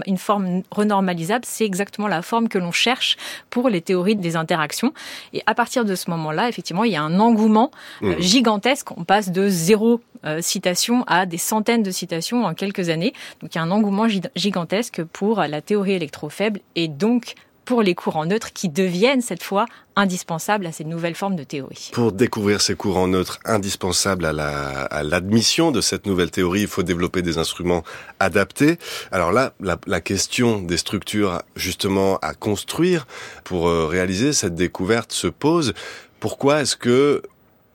une 0.06 0.18
forme 0.18 0.62
renormalisable, 0.72 1.44
c'est 1.46 1.66
exactement 1.66 2.08
la 2.08 2.22
forme 2.22 2.48
que 2.48 2.58
l'on 2.58 2.72
cherche 2.72 3.18
pour 3.50 3.70
les 3.70 3.82
théories 3.82 4.16
des 4.16 4.36
interactions 4.36 4.94
et 5.34 5.42
à 5.46 5.56
partir 5.56 5.84
de 5.84 5.96
ce 5.96 6.10
moment-là, 6.12 6.48
effectivement, 6.48 6.84
il 6.84 6.94
y 6.94 6.96
a 6.96 7.02
un 7.02 7.20
engouement 7.20 7.72
mmh. 8.02 8.20
gigantesque, 8.20 8.92
on 8.98 9.04
passe 9.04 9.32
de 9.32 9.50
zéro 9.50 10.02
citation 10.42 11.06
à 11.08 11.26
des 11.26 11.38
centaines 11.38 11.82
de 11.82 11.92
citations 11.92 12.44
en 12.44 12.54
quelques 12.54 12.90
années. 12.90 13.14
Donc 13.42 13.56
il 13.56 13.58
y 13.58 13.62
a 13.62 13.64
un 13.64 13.72
engouement 13.72 14.06
gigantesque 14.36 15.02
pour 15.02 15.40
la 15.40 15.59
théorie 15.62 15.94
électrofaible 15.94 16.60
et 16.76 16.88
donc 16.88 17.36
pour 17.66 17.84
les 17.84 17.94
courants 17.94 18.26
neutres 18.26 18.52
qui 18.52 18.68
deviennent 18.68 19.22
cette 19.22 19.44
fois 19.44 19.68
indispensables 19.96 20.66
à 20.66 20.72
ces 20.72 20.84
nouvelles 20.84 21.14
formes 21.14 21.36
de 21.36 21.44
théorie. 21.44 21.92
Pour 21.94 22.12
découvrir 22.12 22.62
ces 22.62 22.74
courants 22.74 23.08
neutres 23.08 23.38
indispensables 23.46 24.26
à 24.26 25.04
l'admission 25.04 25.70
de 25.72 25.80
cette 25.80 26.08
nouvelle 26.08 26.32
théorie, 26.32 26.62
il 26.62 26.68
faut 26.68 26.82
développer 26.82 27.22
des 27.22 27.38
instruments 27.38 27.84
adaptés. 28.20 28.80
Alors 29.12 29.32
là, 29.32 29.54
la, 29.60 29.78
la 29.86 30.02
question 30.02 30.64
des 30.64 30.78
structures 30.78 31.44
justement 31.56 32.18
à 32.24 32.34
construire 32.34 33.06
pour 33.44 33.68
euh, 33.68 33.86
réaliser 33.86 34.34
cette 34.34 34.56
découverte 34.56 35.12
se 35.12 35.28
pose. 35.28 35.76
Pourquoi 36.20 36.62
est-ce 36.62 36.76
que 36.76 37.22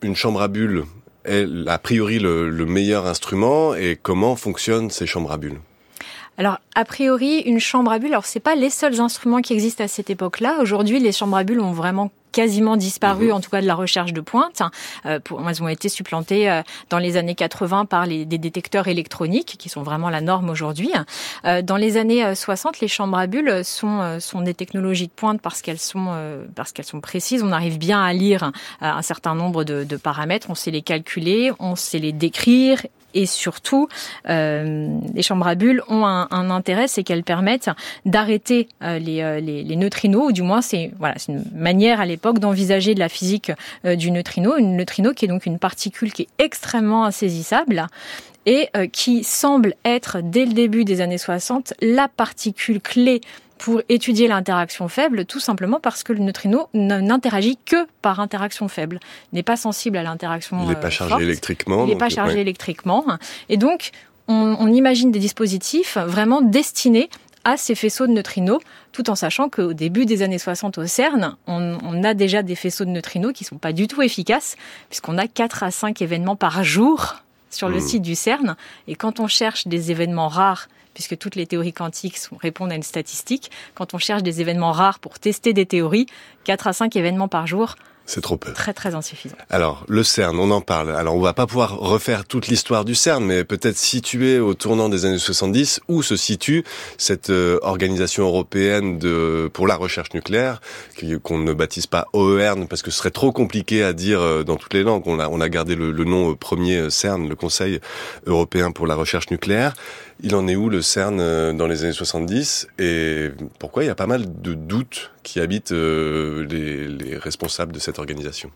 une 0.02 0.16
chambre 0.16 0.42
à 0.42 0.48
bulles 0.48 0.86
est 1.24 1.46
a 1.68 1.78
priori 1.78 2.18
le, 2.18 2.50
le 2.50 2.66
meilleur 2.66 3.06
instrument 3.06 3.76
et 3.76 3.96
comment 4.02 4.34
fonctionnent 4.34 4.90
ces 4.90 5.06
chambres 5.06 5.30
à 5.30 5.36
bulles? 5.36 5.60
Alors, 6.36 6.58
a 6.74 6.84
priori, 6.84 7.40
une 7.40 7.60
chambre 7.60 7.92
à 7.92 7.98
bulles, 7.98 8.10
alors 8.10 8.26
c'est 8.26 8.40
pas 8.40 8.56
les 8.56 8.70
seuls 8.70 9.00
instruments 9.00 9.40
qui 9.40 9.52
existent 9.52 9.84
à 9.84 9.88
cette 9.88 10.10
époque-là. 10.10 10.58
Aujourd'hui, 10.60 10.98
les 10.98 11.12
chambres 11.12 11.36
à 11.36 11.44
bulles 11.44 11.60
ont 11.60 11.72
vraiment 11.72 12.10
quasiment 12.34 12.76
disparu, 12.76 13.26
mhm. 13.26 13.34
en 13.34 13.40
tout 13.40 13.50
cas 13.50 13.62
de 13.62 13.66
la 13.66 13.76
recherche 13.76 14.12
de 14.12 14.20
pointe. 14.20 14.60
Euh, 15.06 15.20
pour, 15.20 15.48
elles 15.48 15.62
ont 15.62 15.68
été 15.68 15.88
supplantées 15.88 16.50
euh, 16.50 16.62
dans 16.90 16.98
les 16.98 17.16
années 17.16 17.36
80 17.36 17.84
par 17.84 18.06
les, 18.06 18.24
des 18.24 18.38
détecteurs 18.38 18.88
électroniques, 18.88 19.54
qui 19.58 19.68
sont 19.68 19.82
vraiment 19.82 20.10
la 20.10 20.20
norme 20.20 20.50
aujourd'hui. 20.50 20.90
Euh, 21.44 21.62
dans 21.62 21.76
les 21.76 21.96
années 21.96 22.34
60, 22.34 22.80
les 22.80 22.88
chambres 22.88 23.16
à 23.16 23.28
bulles 23.28 23.64
sont, 23.64 24.18
sont 24.18 24.40
des 24.40 24.54
technologies 24.54 25.06
de 25.06 25.12
pointe 25.12 25.40
parce 25.40 25.62
qu'elles 25.62 25.78
sont, 25.78 26.12
parce 26.56 26.72
qu'elles 26.72 26.84
sont 26.84 27.00
précises. 27.00 27.44
On 27.44 27.52
arrive 27.52 27.78
bien 27.78 28.02
à 28.02 28.12
lire 28.12 28.50
un 28.80 29.02
certain 29.02 29.36
nombre 29.36 29.62
de, 29.62 29.84
de 29.84 29.96
paramètres, 29.96 30.48
on 30.50 30.56
sait 30.56 30.72
les 30.72 30.82
calculer, 30.82 31.52
on 31.60 31.76
sait 31.76 32.00
les 32.00 32.12
décrire 32.12 32.82
et 33.14 33.26
surtout, 33.26 33.88
euh, 34.28 34.88
les 35.14 35.22
chambres 35.22 35.46
à 35.46 35.54
bulles 35.54 35.82
ont 35.88 36.04
un, 36.04 36.50
intérêt, 36.50 36.88
c'est 36.88 37.02
qu'elles 37.02 37.24
permettent 37.24 37.70
d'arrêter 38.04 38.68
euh, 38.82 38.98
les, 38.98 39.22
euh, 39.22 39.40
les, 39.40 39.62
les, 39.62 39.76
neutrinos, 39.76 40.28
ou 40.28 40.32
du 40.32 40.42
moins 40.42 40.60
c'est 40.60 40.92
voilà, 40.98 41.14
une 41.28 41.44
manière 41.54 42.00
à 42.00 42.06
l'époque 42.06 42.38
d'envisager 42.38 42.94
de 42.94 43.00
la 43.00 43.08
physique 43.08 43.52
du 43.84 44.10
neutrino, 44.10 44.56
une 44.56 44.76
neutrino 44.76 45.12
qui 45.12 45.24
est 45.24 45.28
donc 45.28 45.46
une 45.46 45.58
particule 45.58 46.12
qui 46.12 46.22
est 46.22 46.44
extrêmement 46.44 47.04
insaisissable 47.04 47.86
et 48.46 48.68
qui 48.92 49.24
semble 49.24 49.74
être 49.84 50.18
dès 50.22 50.44
le 50.44 50.52
début 50.52 50.84
des 50.84 51.00
années 51.00 51.18
60 51.18 51.74
la 51.80 52.08
particule 52.08 52.80
clé 52.80 53.20
pour 53.64 53.80
étudier 53.88 54.28
l'interaction 54.28 54.88
faible, 54.88 55.24
tout 55.24 55.40
simplement 55.40 55.80
parce 55.80 56.02
que 56.02 56.12
le 56.12 56.18
neutrino 56.18 56.68
n'interagit 56.74 57.56
que 57.64 57.86
par 58.02 58.20
interaction 58.20 58.68
faible, 58.68 59.00
n'est 59.32 59.42
pas 59.42 59.56
sensible 59.56 59.96
à 59.96 60.02
l'interaction. 60.02 60.58
Il 60.60 60.68
n'est 60.68 60.74
pas 60.74 60.88
euh, 60.88 60.90
chargé 60.90 61.24
électriquement. 61.24 61.86
Il 61.86 61.88
n'est 61.88 61.96
pas 61.96 62.10
chargé 62.10 62.42
électriquement, 62.42 63.06
et 63.48 63.56
donc 63.56 63.92
on, 64.28 64.54
on 64.60 64.70
imagine 64.70 65.10
des 65.12 65.18
dispositifs 65.18 65.96
vraiment 65.96 66.42
destinés 66.42 67.08
à 67.44 67.56
ces 67.56 67.74
faisceaux 67.74 68.06
de 68.06 68.12
neutrinos, 68.12 68.60
tout 68.92 69.08
en 69.08 69.14
sachant 69.14 69.48
qu'au 69.48 69.72
début 69.72 70.04
des 70.04 70.20
années 70.20 70.38
60 70.38 70.76
au 70.76 70.86
CERN, 70.86 71.34
on, 71.46 71.78
on, 71.82 72.04
a 72.04 72.12
déjà 72.12 72.42
des 72.42 72.56
faisceaux 72.56 72.84
de 72.84 72.90
neutrinos 72.90 73.32
qui 73.32 73.44
sont 73.44 73.56
pas 73.56 73.72
du 73.72 73.88
tout 73.88 74.02
efficaces, 74.02 74.56
puisqu'on 74.90 75.16
a 75.16 75.26
4 75.26 75.62
à 75.62 75.70
5 75.70 76.02
événements 76.02 76.36
par 76.36 76.62
jour 76.64 77.14
sur 77.48 77.70
le 77.70 77.78
mmh. 77.78 77.80
site 77.80 78.02
du 78.02 78.14
CERN. 78.14 78.56
Et 78.88 78.94
quand 78.94 79.20
on 79.20 79.26
cherche 79.26 79.66
des 79.68 79.90
événements 79.90 80.28
rares 80.28 80.68
puisque 80.94 81.18
toutes 81.18 81.36
les 81.36 81.46
théories 81.46 81.72
quantiques 81.72 82.18
répondent 82.40 82.72
à 82.72 82.76
une 82.76 82.82
statistique. 82.82 83.50
Quand 83.74 83.94
on 83.94 83.98
cherche 83.98 84.22
des 84.22 84.40
événements 84.40 84.72
rares 84.72 84.98
pour 84.98 85.18
tester 85.18 85.52
des 85.52 85.66
théories, 85.66 86.06
4 86.44 86.68
à 86.68 86.72
5 86.72 86.96
événements 86.96 87.28
par 87.28 87.46
jour, 87.46 87.74
c'est 88.06 88.20
trop 88.20 88.36
peu. 88.36 88.52
Très 88.52 88.74
très 88.74 88.94
insuffisant. 88.94 89.36
Alors 89.48 89.84
le 89.88 90.02
CERN, 90.02 90.38
on 90.38 90.50
en 90.50 90.60
parle. 90.60 90.94
Alors 90.94 91.14
on 91.14 91.20
va 91.20 91.32
pas 91.32 91.46
pouvoir 91.46 91.78
refaire 91.78 92.26
toute 92.26 92.48
l'histoire 92.48 92.84
du 92.84 92.94
CERN, 92.94 93.24
mais 93.24 93.44
peut-être 93.44 93.78
situer 93.78 94.38
au 94.38 94.52
tournant 94.52 94.88
des 94.88 95.06
années 95.06 95.18
70 95.18 95.80
où 95.88 96.02
se 96.02 96.16
situe 96.16 96.64
cette 96.98 97.30
euh, 97.30 97.58
organisation 97.62 98.24
européenne 98.24 98.98
de 98.98 99.50
pour 99.52 99.66
la 99.66 99.76
recherche 99.76 100.12
nucléaire 100.12 100.60
qu'on 101.22 101.38
ne 101.38 101.52
baptise 101.52 101.86
pas 101.86 102.08
OERN 102.12 102.66
parce 102.68 102.82
que 102.82 102.90
ce 102.90 102.98
serait 102.98 103.10
trop 103.10 103.32
compliqué 103.32 103.82
à 103.82 103.92
dire 103.92 104.20
euh, 104.20 104.44
dans 104.44 104.56
toutes 104.56 104.74
les 104.74 104.82
langues. 104.82 105.04
On 105.06 105.18
a 105.18 105.28
on 105.28 105.40
a 105.40 105.48
gardé 105.48 105.74
le, 105.74 105.90
le 105.90 106.04
nom 106.04 106.32
euh, 106.32 106.34
premier 106.34 106.90
CERN, 106.90 107.28
le 107.28 107.36
Conseil 107.36 107.80
européen 108.26 108.70
pour 108.70 108.86
la 108.86 108.96
recherche 108.96 109.30
nucléaire. 109.30 109.72
Il 110.22 110.34
en 110.34 110.46
est 110.46 110.56
où 110.56 110.68
le 110.68 110.82
CERN 110.82 111.56
dans 111.56 111.66
les 111.66 111.82
années 111.84 111.92
70 111.92 112.68
et 112.78 113.30
pourquoi 113.58 113.82
il 113.82 113.86
y 113.88 113.90
a 113.90 113.96
pas 113.96 114.06
mal 114.06 114.40
de 114.42 114.54
doutes 114.54 115.10
qui 115.24 115.40
habitent 115.40 115.72
les, 115.72 116.86
les 116.86 117.18
responsables 117.18 117.72
de 117.72 117.80
cette 117.80 117.93
organisation 117.98 118.50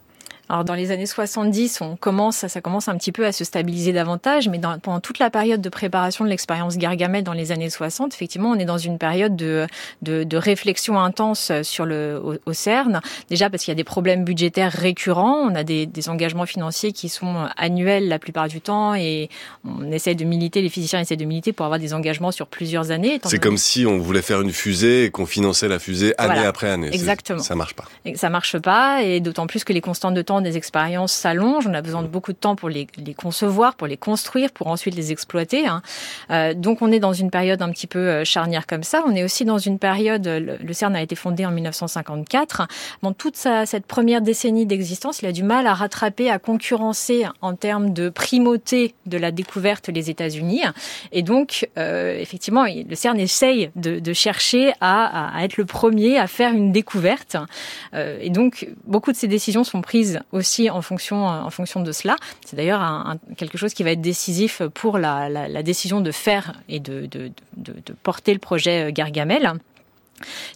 alors 0.48 0.64
dans 0.64 0.74
les 0.74 0.90
années 0.90 1.06
70, 1.06 1.80
on 1.82 1.96
commence, 1.96 2.46
ça 2.46 2.60
commence 2.60 2.88
un 2.88 2.96
petit 2.96 3.12
peu 3.12 3.26
à 3.26 3.32
se 3.32 3.44
stabiliser 3.44 3.92
davantage, 3.92 4.48
mais 4.48 4.58
dans, 4.58 4.78
pendant 4.78 5.00
toute 5.00 5.18
la 5.18 5.28
période 5.28 5.60
de 5.60 5.68
préparation 5.68 6.24
de 6.24 6.30
l'expérience 6.30 6.78
Gargamel 6.78 7.22
dans 7.22 7.34
les 7.34 7.52
années 7.52 7.68
60, 7.68 8.14
effectivement, 8.14 8.50
on 8.50 8.54
est 8.54 8.64
dans 8.64 8.78
une 8.78 8.98
période 8.98 9.36
de, 9.36 9.66
de, 10.02 10.24
de 10.24 10.36
réflexion 10.36 10.98
intense 10.98 11.52
sur 11.62 11.84
le 11.84 12.20
au, 12.46 12.52
CERN. 12.52 13.00
Déjà 13.28 13.50
parce 13.50 13.62
qu'il 13.62 13.72
y 13.72 13.76
a 13.76 13.76
des 13.76 13.84
problèmes 13.84 14.24
budgétaires 14.24 14.72
récurrents, 14.72 15.36
on 15.50 15.54
a 15.54 15.64
des, 15.64 15.86
des, 15.86 16.08
engagements 16.08 16.46
financiers 16.46 16.92
qui 16.92 17.10
sont 17.10 17.46
annuels 17.56 18.08
la 18.08 18.18
plupart 18.18 18.48
du 18.48 18.62
temps, 18.62 18.94
et 18.94 19.28
on 19.66 19.92
essaie 19.92 20.14
de 20.14 20.24
militer, 20.24 20.62
les 20.62 20.70
physiciens 20.70 21.00
essaient 21.00 21.16
de 21.16 21.24
militer 21.26 21.52
pour 21.52 21.66
avoir 21.66 21.78
des 21.78 21.92
engagements 21.92 22.32
sur 22.32 22.46
plusieurs 22.46 22.90
années. 22.90 23.20
C'est 23.24 23.38
comme 23.38 23.58
si 23.58 23.84
on 23.84 23.98
voulait 23.98 24.22
faire 24.22 24.40
une 24.40 24.52
fusée 24.52 25.04
et 25.04 25.10
qu'on 25.10 25.26
finançait 25.26 25.68
la 25.68 25.78
fusée 25.78 26.14
année 26.16 26.46
après 26.46 26.70
année. 26.70 26.88
Exactement. 26.92 27.42
Ça 27.42 27.54
marche 27.54 27.74
pas. 27.74 27.84
Ça 28.14 28.30
marche 28.30 28.58
pas, 28.58 29.02
et 29.02 29.20
d'autant 29.20 29.46
plus 29.46 29.64
que 29.64 29.74
les 29.74 29.82
constantes 29.82 30.14
de 30.14 30.22
temps 30.22 30.37
des 30.40 30.56
expériences 30.56 31.12
s'allongent. 31.12 31.66
On 31.66 31.74
a 31.74 31.82
besoin 31.82 32.02
de 32.02 32.08
beaucoup 32.08 32.32
de 32.32 32.38
temps 32.38 32.56
pour 32.56 32.68
les, 32.68 32.86
concevoir, 33.16 33.74
pour 33.74 33.86
les 33.86 33.96
construire, 33.96 34.50
pour 34.50 34.68
ensuite 34.68 34.94
les 34.94 35.12
exploiter. 35.12 35.66
Hein. 35.66 35.82
Euh, 36.30 36.54
donc 36.54 36.82
on 36.82 36.92
est 36.92 37.00
dans 37.00 37.12
une 37.12 37.30
période 37.30 37.62
un 37.62 37.70
petit 37.70 37.86
peu 37.86 37.98
euh, 37.98 38.24
charnière 38.24 38.66
comme 38.66 38.82
ça. 38.82 39.02
On 39.06 39.14
est 39.14 39.24
aussi 39.24 39.44
dans 39.44 39.58
une 39.58 39.78
période, 39.78 40.26
le, 40.26 40.72
CERN 40.72 40.94
a 40.96 41.02
été 41.02 41.16
fondé 41.16 41.44
en 41.46 41.50
1954. 41.50 42.68
Dans 43.02 43.12
toute 43.12 43.36
sa, 43.36 43.66
cette 43.66 43.86
première 43.86 44.20
décennie 44.20 44.66
d'existence, 44.66 45.22
il 45.22 45.26
a 45.26 45.32
du 45.32 45.42
mal 45.42 45.66
à 45.66 45.74
rattraper, 45.74 46.30
à 46.30 46.38
concurrencer 46.38 47.26
en 47.40 47.54
termes 47.54 47.92
de 47.92 48.08
primauté 48.08 48.94
de 49.06 49.18
la 49.18 49.30
découverte 49.30 49.88
les 49.88 50.10
États-Unis. 50.10 50.62
Et 51.12 51.22
donc, 51.22 51.68
euh, 51.78 52.18
effectivement, 52.18 52.64
le 52.64 52.94
CERN 52.94 53.18
essaye 53.18 53.70
de, 53.76 54.12
chercher 54.12 54.72
à, 54.80 55.36
à, 55.36 55.44
être 55.44 55.56
le 55.56 55.64
premier 55.64 56.18
à 56.18 56.26
faire 56.26 56.52
une 56.52 56.72
découverte. 56.72 57.36
et 57.94 58.30
donc, 58.30 58.68
beaucoup 58.86 59.12
de 59.12 59.16
ces 59.16 59.28
décisions 59.28 59.64
sont 59.64 59.82
prises 59.82 60.20
aussi 60.32 60.70
en 60.70 60.82
fonction, 60.82 61.26
en 61.26 61.50
fonction 61.50 61.80
de 61.80 61.92
cela. 61.92 62.16
C'est 62.44 62.56
d'ailleurs 62.56 63.16
quelque 63.36 63.58
chose 63.58 63.74
qui 63.74 63.82
va 63.82 63.92
être 63.92 64.00
décisif 64.00 64.62
pour 64.74 64.98
la, 64.98 65.28
la, 65.28 65.48
la 65.48 65.62
décision 65.62 66.00
de 66.00 66.10
faire 66.10 66.54
et 66.68 66.80
de, 66.80 67.06
de, 67.06 67.30
de, 67.56 67.74
de 67.84 67.92
porter 68.02 68.32
le 68.32 68.38
projet 68.38 68.92
Gargamel. 68.92 69.54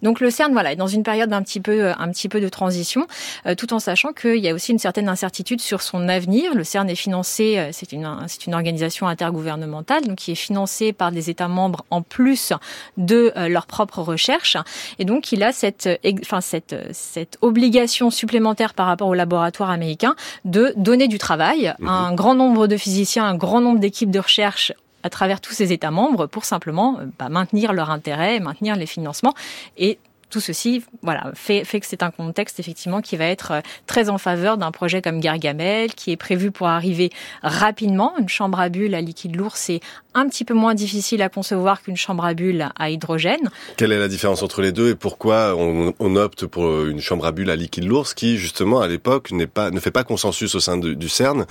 Donc 0.03 0.21
le 0.21 0.31
CERN, 0.31 0.53
voilà, 0.53 0.73
est 0.73 0.77
dans 0.77 0.87
une 0.87 1.03
période 1.03 1.33
un 1.33 1.43
petit 1.43 1.61
peu, 1.61 1.91
un 1.91 2.11
petit 2.11 2.29
peu 2.29 2.41
de 2.41 2.49
transition, 2.49 3.07
euh, 3.47 3.55
tout 3.55 3.73
en 3.73 3.79
sachant 3.79 4.13
qu'il 4.13 4.39
y 4.39 4.49
a 4.49 4.55
aussi 4.55 4.73
une 4.73 4.79
certaine 4.79 5.09
incertitude 5.09 5.61
sur 5.61 5.83
son 5.83 6.09
avenir. 6.09 6.55
Le 6.55 6.65
CERN 6.65 6.89
est 6.89 6.95
financé, 6.95 7.59
euh, 7.59 7.71
c'est 7.73 7.93
une, 7.93 8.09
c'est 8.29 8.47
une 8.47 8.55
organisation 8.55 9.07
intergouvernementale, 9.07 10.05
donc 10.07 10.17
qui 10.17 10.33
est 10.33 10.37
financée 10.37 10.93
par 10.93 11.13
des 11.13 11.31
États 11.31 11.49
membres 11.49 11.85
en 11.91 12.03
plus 12.03 12.53
de 12.97 13.33
euh, 13.37 13.49
leur 13.49 13.67
propre 13.67 14.01
recherche, 14.01 14.57
et 14.99 15.05
donc 15.05 15.33
il 15.33 15.43
a 15.43 15.53
cette, 15.53 15.89
enfin 16.23 16.41
cette, 16.41 16.75
cette 16.93 17.39
obligation 17.41 18.11
supplémentaire 18.11 18.75
par 18.75 18.87
rapport 18.87 19.09
au 19.09 19.15
laboratoire 19.15 19.71
américain 19.71 20.15
de 20.45 20.73
donner 20.77 21.09
du 21.09 21.19
travail 21.19 21.75
à 21.87 21.91
un 21.91 22.15
grand 22.15 22.35
nombre 22.35 22.67
de 22.67 22.77
physiciens, 22.77 23.25
un 23.25 23.37
grand 23.37 23.61
nombre 23.61 23.79
d'équipes 23.79 24.11
de 24.11 24.19
recherche 24.19 24.73
à 25.03 25.11
travers 25.11 25.41
tous 25.41 25.53
ces 25.53 25.73
États 25.73 25.91
membres 25.91 26.27
pour 26.27 26.45
simplement 26.45 26.99
euh, 27.01 27.07
bah, 27.19 27.29
maintenir 27.29 27.73
leur 27.73 27.91
intérêt, 27.91 28.41
maintenir 28.41 28.77
les 28.77 28.87
financements 28.87 29.35
et 29.77 29.99
tout 30.33 30.41
ceci, 30.41 30.83
voilà, 31.03 31.31
fait, 31.35 31.63
que 31.63 31.87
c'est 31.87 32.03
un 32.03 32.11
contexte 32.11 32.59
effectivement 32.59 33.03
qui 33.03 33.17
va 33.17 33.27
être 33.27 33.63
très 33.87 34.09
en 34.09 34.17
faveur 34.17 34.57
d'un 34.57 34.71
projet 34.73 35.03
comme 35.03 35.21
Gargamel, 35.21 35.95
qui 35.95 36.11
est 36.11 36.17
prévu 36.17 36.51
pour 36.51 36.69
arriver 36.69 37.11
rapidement. 37.43 38.15
Une 38.19 38.31
chambre 38.31 38.59
à 38.59 38.71
bulles 38.71 38.95
à 38.95 39.03
liquide 39.03 39.37
lourd, 39.37 39.57
c'est 39.57 39.81
un 40.15 40.27
petit 40.27 40.45
peu 40.45 40.55
moins 40.55 40.75
difficile 40.75 41.21
à 41.21 41.29
concevoir 41.29 41.83
qu'une 41.83 41.97
chambre 41.97 42.25
à 42.25 42.33
bulles 42.33 42.71
à 42.79 42.91
hydrogène. 42.91 43.51
Quelle 43.77 43.93
est 43.93 43.99
la 43.99 44.09
différence 44.09 44.43
entre 44.43 44.63
les 44.63 44.73
deux 44.73 44.91
et 44.91 44.95
pourquoi 44.95 45.55
on, 45.55 46.17
opte 46.17 46.47
pour 46.47 46.87
une 46.87 47.01
chambre 47.01 47.27
à 47.27 47.33
bulles 47.33 47.51
à 47.51 47.57
liquide 47.57 47.85
lourd, 47.85 48.15
qui 48.15 48.39
justement 48.39 48.81
à 48.81 48.89
l'époque 48.89 49.33
ne 49.33 49.81
fait 49.81 49.91
pas 49.91 50.05
consensus 50.05 50.55
au 50.55 50.61
sein 50.61 50.79
du 50.79 51.09
CERN? 51.09 51.45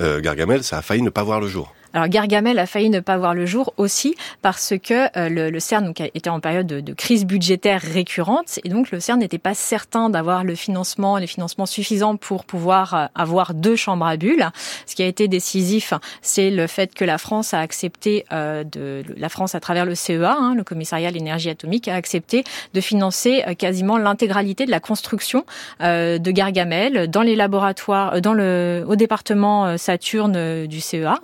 Euh, 0.00 0.20
Gargamel, 0.20 0.64
ça 0.64 0.78
a 0.78 0.82
failli 0.82 1.02
ne 1.02 1.10
pas 1.10 1.22
voir 1.22 1.40
le 1.40 1.46
jour. 1.46 1.72
Alors 1.94 2.08
Gargamel 2.08 2.58
a 2.58 2.66
failli 2.66 2.90
ne 2.90 2.98
pas 2.98 3.16
voir 3.16 3.34
le 3.34 3.46
jour 3.46 3.72
aussi 3.76 4.16
parce 4.42 4.74
que 4.82 5.16
euh, 5.16 5.50
le, 5.50 5.60
CERN 5.60 5.92
était 6.12 6.28
en 6.28 6.40
période 6.40 6.66
de, 6.66 6.92
crise 6.92 7.24
budgétaire 7.24 7.80
récurrente 7.80 8.58
et 8.64 8.68
donc 8.68 8.90
le 8.90 8.98
CERN 8.98 9.20
n'était 9.20 9.38
pas 9.38 9.54
certain 9.54 10.10
d'avoir 10.10 10.42
le 10.42 10.56
financement, 10.56 11.18
les 11.18 11.28
financements 11.28 11.66
suffisants 11.66 12.16
pour 12.16 12.46
pouvoir 12.46 12.94
euh, 12.94 13.06
avoir 13.14 13.54
deux 13.54 13.76
chambres 13.76 14.06
à 14.06 14.16
bulles. 14.16 14.48
Ce 14.86 14.96
qui 14.96 15.04
a 15.04 15.06
été 15.06 15.28
décisif, 15.28 15.94
c'est 16.20 16.50
le 16.50 16.66
fait 16.66 16.92
que 16.94 17.04
la 17.04 17.16
France 17.16 17.54
a 17.54 17.60
accepté 17.60 18.24
euh, 18.32 18.64
de 18.64 19.04
la 19.16 19.28
France 19.28 19.54
à 19.54 19.60
travers 19.60 19.84
le 19.84 19.94
CEA, 19.94 20.36
hein, 20.36 20.56
le 20.56 20.64
Commissariat 20.64 21.08
à 21.08 21.12
l'énergie 21.12 21.48
atomique, 21.48 21.86
a 21.86 21.94
accepté 21.94 22.42
de 22.74 22.80
financer 22.80 23.44
quasiment 23.56 23.98
l'intégralité 23.98 24.66
de 24.66 24.72
la 24.72 24.80
construction 24.80 25.44
de 25.80 26.30
Gargamel 26.30 27.08
dans 27.08 27.22
les 27.22 27.36
laboratoires, 27.36 28.20
dans 28.20 28.32
le 28.32 28.84
au 28.88 28.96
département 28.96 29.76
Saturne 29.78 30.66
du 30.66 30.80
CEA. 30.80 31.20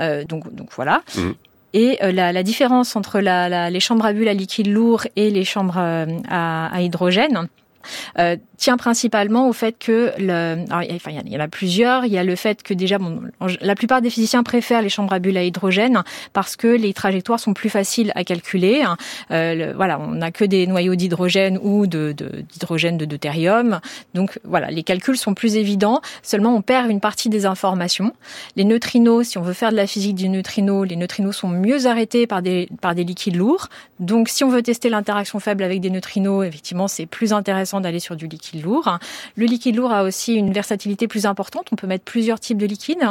Euh, 0.00 0.24
donc, 0.24 0.52
donc 0.54 0.70
voilà. 0.74 1.02
Mhm. 1.16 1.34
Et 1.72 1.98
euh, 2.02 2.10
la, 2.10 2.32
la, 2.32 2.42
différence 2.42 2.96
entre 2.96 3.20
la, 3.20 3.48
la, 3.48 3.70
les 3.70 3.80
chambres 3.80 4.04
à 4.04 4.12
bulles 4.12 4.28
à 4.28 4.34
liquide 4.34 4.66
lourd 4.66 5.04
et 5.14 5.30
les 5.30 5.44
chambres 5.44 5.78
euh, 5.78 6.06
à, 6.28 6.74
à 6.74 6.80
hydrogène, 6.80 7.48
euh, 8.18 8.36
tient 8.60 8.76
principalement 8.76 9.48
au 9.48 9.54
fait 9.54 9.74
que 9.78 10.12
le, 10.18 10.64
enfin, 10.70 11.10
il 11.10 11.32
y 11.32 11.36
en 11.36 11.40
a 11.40 11.48
plusieurs. 11.48 12.04
Il 12.04 12.12
y 12.12 12.18
a 12.18 12.24
le 12.24 12.36
fait 12.36 12.62
que 12.62 12.74
déjà, 12.74 12.98
bon, 12.98 13.22
la 13.62 13.74
plupart 13.74 14.02
des 14.02 14.10
physiciens 14.10 14.42
préfèrent 14.42 14.82
les 14.82 14.90
chambres 14.90 15.14
à 15.14 15.18
bulles 15.18 15.38
à 15.38 15.44
hydrogène 15.44 16.02
parce 16.34 16.56
que 16.56 16.66
les 16.66 16.92
trajectoires 16.92 17.40
sont 17.40 17.54
plus 17.54 17.70
faciles 17.70 18.12
à 18.14 18.22
calculer. 18.22 18.84
Euh, 19.30 19.72
voilà, 19.74 19.98
on 19.98 20.10
n'a 20.10 20.30
que 20.30 20.44
des 20.44 20.66
noyaux 20.66 20.94
d'hydrogène 20.94 21.58
ou 21.62 21.86
de, 21.86 22.12
d'hydrogène 22.12 22.98
de, 22.98 23.06
deutérium. 23.06 23.80
Donc 24.12 24.38
voilà, 24.44 24.70
les 24.70 24.82
calculs 24.82 25.16
sont 25.16 25.32
plus 25.32 25.56
évidents. 25.56 26.02
Seulement, 26.22 26.54
on 26.54 26.60
perd 26.60 26.90
une 26.90 27.00
partie 27.00 27.30
des 27.30 27.46
informations. 27.46 28.12
Les 28.56 28.64
neutrinos, 28.64 29.26
si 29.26 29.38
on 29.38 29.42
veut 29.42 29.54
faire 29.54 29.70
de 29.70 29.76
la 29.76 29.86
physique 29.86 30.16
du 30.16 30.28
neutrino, 30.28 30.84
les 30.84 30.96
neutrinos 30.96 31.34
sont 31.34 31.48
mieux 31.48 31.86
arrêtés 31.86 32.26
par 32.26 32.42
des 32.42 32.68
par 32.82 32.94
des 32.94 33.04
liquides 33.04 33.36
lourds. 33.36 33.68
Donc, 34.00 34.28
si 34.28 34.44
on 34.44 34.50
veut 34.50 34.62
tester 34.62 34.90
l'interaction 34.90 35.40
faible 35.40 35.62
avec 35.62 35.80
des 35.80 35.88
neutrinos, 35.88 36.44
effectivement, 36.44 36.88
c'est 36.88 37.06
plus 37.06 37.32
intéressant 37.32 37.80
d'aller 37.80 38.00
sur 38.00 38.16
du 38.16 38.26
liquide 38.26 38.49
lourd. 38.54 38.98
Le 39.36 39.46
liquide 39.46 39.76
lourd 39.76 39.92
a 39.92 40.02
aussi 40.02 40.34
une 40.34 40.52
versatilité 40.52 41.08
plus 41.08 41.26
importante. 41.26 41.68
On 41.72 41.76
peut 41.76 41.86
mettre 41.86 42.04
plusieurs 42.04 42.40
types 42.40 42.58
de 42.58 42.66
liquides. 42.66 43.06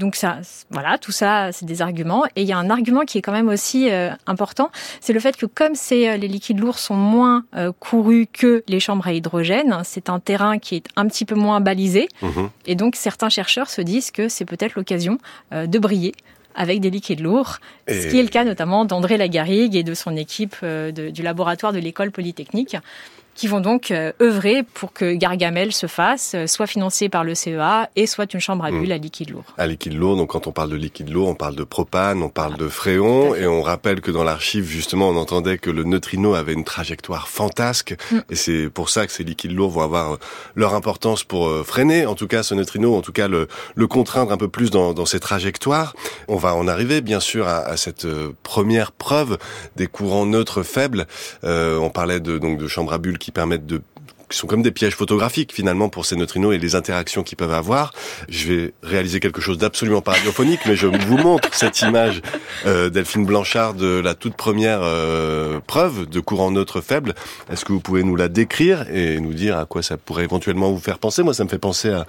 Donc 0.00 0.16
ça, 0.16 0.38
voilà, 0.70 0.96
tout 0.96 1.12
ça, 1.12 1.52
c'est 1.52 1.66
des 1.66 1.82
arguments. 1.82 2.24
Et 2.34 2.42
il 2.42 2.48
y 2.48 2.52
a 2.52 2.58
un 2.58 2.70
argument 2.70 3.02
qui 3.02 3.18
est 3.18 3.22
quand 3.22 3.32
même 3.32 3.48
aussi 3.48 3.90
euh, 3.90 4.10
important, 4.26 4.70
c'est 5.00 5.12
le 5.12 5.20
fait 5.20 5.36
que 5.36 5.44
comme 5.44 5.74
c'est 5.74 6.08
euh, 6.08 6.16
les 6.16 6.26
liquides 6.26 6.58
lourds 6.58 6.78
sont 6.78 6.94
moins 6.94 7.44
euh, 7.54 7.70
courus 7.78 8.26
que 8.32 8.64
les 8.66 8.80
chambres 8.80 9.06
à 9.06 9.12
hydrogène, 9.12 9.82
c'est 9.84 10.08
un 10.08 10.18
terrain 10.18 10.58
qui 10.58 10.76
est 10.76 10.86
un 10.96 11.06
petit 11.06 11.26
peu 11.26 11.34
moins 11.34 11.60
balisé. 11.60 12.08
Mhm. 12.22 12.48
Et 12.66 12.76
donc 12.76 12.96
certains 12.96 13.28
chercheurs 13.28 13.68
se 13.68 13.82
disent 13.82 14.10
que 14.10 14.28
c'est 14.28 14.46
peut-être 14.46 14.74
l'occasion 14.74 15.18
de 15.52 15.78
briller 15.78 16.14
avec 16.54 16.80
des 16.80 16.90
liquides 16.90 17.20
lourds, 17.20 17.58
ce 17.88 18.08
qui 18.08 18.18
est 18.18 18.22
le 18.22 18.28
cas 18.28 18.44
notamment 18.44 18.84
d'André 18.84 19.16
Lagarrigue 19.16 19.76
et 19.76 19.82
de 19.82 19.94
son 19.94 20.16
équipe 20.16 20.56
du 20.64 21.22
laboratoire 21.22 21.72
de 21.72 21.78
l'école 21.78 22.10
polytechnique 22.10 22.76
qui 23.40 23.48
vont 23.48 23.60
donc 23.60 23.90
euh, 23.90 24.12
œuvrer 24.20 24.62
pour 24.74 24.92
que 24.92 25.14
Gargamel 25.14 25.72
se 25.72 25.86
fasse, 25.86 26.34
euh, 26.34 26.46
soit 26.46 26.66
financé 26.66 27.08
par 27.08 27.24
le 27.24 27.34
CEA 27.34 27.88
et 27.96 28.06
soit 28.06 28.34
une 28.34 28.40
chambre 28.40 28.66
à 28.66 28.70
bulles 28.70 28.90
hmm. 28.90 28.92
à 28.92 28.98
liquide 28.98 29.30
lourd. 29.30 29.44
À 29.56 29.66
liquide 29.66 29.94
lourd, 29.94 30.18
donc 30.18 30.28
quand 30.28 30.46
on 30.46 30.52
parle 30.52 30.68
de 30.68 30.76
liquide 30.76 31.08
lourd, 31.08 31.26
on 31.28 31.34
parle 31.34 31.56
de 31.56 31.64
propane, 31.64 32.22
on 32.22 32.28
parle 32.28 32.58
de 32.58 32.68
fréon, 32.68 33.34
et 33.34 33.46
on 33.46 33.62
rappelle 33.62 34.02
que 34.02 34.10
dans 34.10 34.24
l'archive, 34.24 34.66
justement, 34.66 35.08
on 35.08 35.16
entendait 35.16 35.56
que 35.56 35.70
le 35.70 35.84
neutrino 35.84 36.34
avait 36.34 36.52
une 36.52 36.64
trajectoire 36.64 37.28
fantasque, 37.28 37.96
hmm. 38.12 38.18
et 38.28 38.34
c'est 38.34 38.68
pour 38.68 38.90
ça 38.90 39.06
que 39.06 39.12
ces 39.12 39.24
liquides 39.24 39.52
lourds 39.52 39.70
vont 39.70 39.80
avoir 39.84 40.12
euh, 40.12 40.16
leur 40.54 40.74
importance 40.74 41.24
pour 41.24 41.50
freiner, 41.64 42.04
en 42.04 42.14
tout 42.14 42.26
cas, 42.26 42.42
ce 42.42 42.54
neutrino, 42.54 42.94
en 42.94 43.00
tout 43.00 43.12
cas, 43.12 43.26
le, 43.26 43.48
le 43.74 43.86
contraindre 43.86 44.32
un 44.32 44.36
peu 44.36 44.48
plus 44.48 44.70
dans, 44.70 44.92
dans 44.92 45.06
ses 45.06 45.18
trajectoires. 45.18 45.94
On 46.28 46.36
va 46.36 46.54
en 46.54 46.68
arriver, 46.68 47.00
bien 47.00 47.20
sûr, 47.20 47.48
à, 47.48 47.60
à 47.60 47.78
cette 47.78 48.06
première 48.42 48.92
preuve 48.92 49.38
des 49.76 49.86
courants 49.86 50.26
neutres 50.26 50.62
faibles. 50.62 51.06
Euh, 51.44 51.78
on 51.78 51.88
parlait 51.88 52.20
de, 52.20 52.36
donc, 52.36 52.58
de 52.58 52.68
chambres 52.68 52.92
à 52.92 52.98
bulles 52.98 53.16
qui 53.16 53.29
permettent 53.30 53.66
de 53.66 53.82
qui 54.30 54.38
sont 54.38 54.46
comme 54.46 54.62
des 54.62 54.70
pièges 54.70 54.94
photographiques 54.94 55.52
finalement 55.52 55.88
pour 55.88 56.06
ces 56.06 56.16
neutrinos 56.16 56.54
et 56.54 56.58
les 56.58 56.74
interactions 56.74 57.22
qu'ils 57.22 57.36
peuvent 57.36 57.52
avoir. 57.52 57.92
Je 58.28 58.48
vais 58.48 58.74
réaliser 58.82 59.20
quelque 59.20 59.40
chose 59.40 59.58
d'absolument 59.58 60.00
pas 60.00 60.12
radiophonique, 60.12 60.60
mais 60.66 60.76
je 60.76 60.86
vous 60.86 61.18
montre 61.18 61.52
cette 61.52 61.82
image 61.82 62.22
euh, 62.64 62.88
Delphine 62.88 63.26
Blanchard 63.26 63.74
de 63.74 64.00
la 64.00 64.14
toute 64.14 64.36
première 64.36 64.80
euh, 64.82 65.60
preuve 65.66 66.08
de 66.08 66.20
courant 66.20 66.50
neutre 66.50 66.80
faible. 66.80 67.14
Est-ce 67.50 67.64
que 67.64 67.72
vous 67.72 67.80
pouvez 67.80 68.04
nous 68.04 68.16
la 68.16 68.28
décrire 68.28 68.86
et 68.90 69.20
nous 69.20 69.34
dire 69.34 69.58
à 69.58 69.66
quoi 69.66 69.82
ça 69.82 69.96
pourrait 69.96 70.24
éventuellement 70.24 70.70
vous 70.70 70.78
faire 70.80 70.98
penser? 70.98 71.22
Moi, 71.22 71.34
ça 71.34 71.44
me 71.44 71.48
fait 71.48 71.58
penser 71.58 71.90
à, 71.90 72.06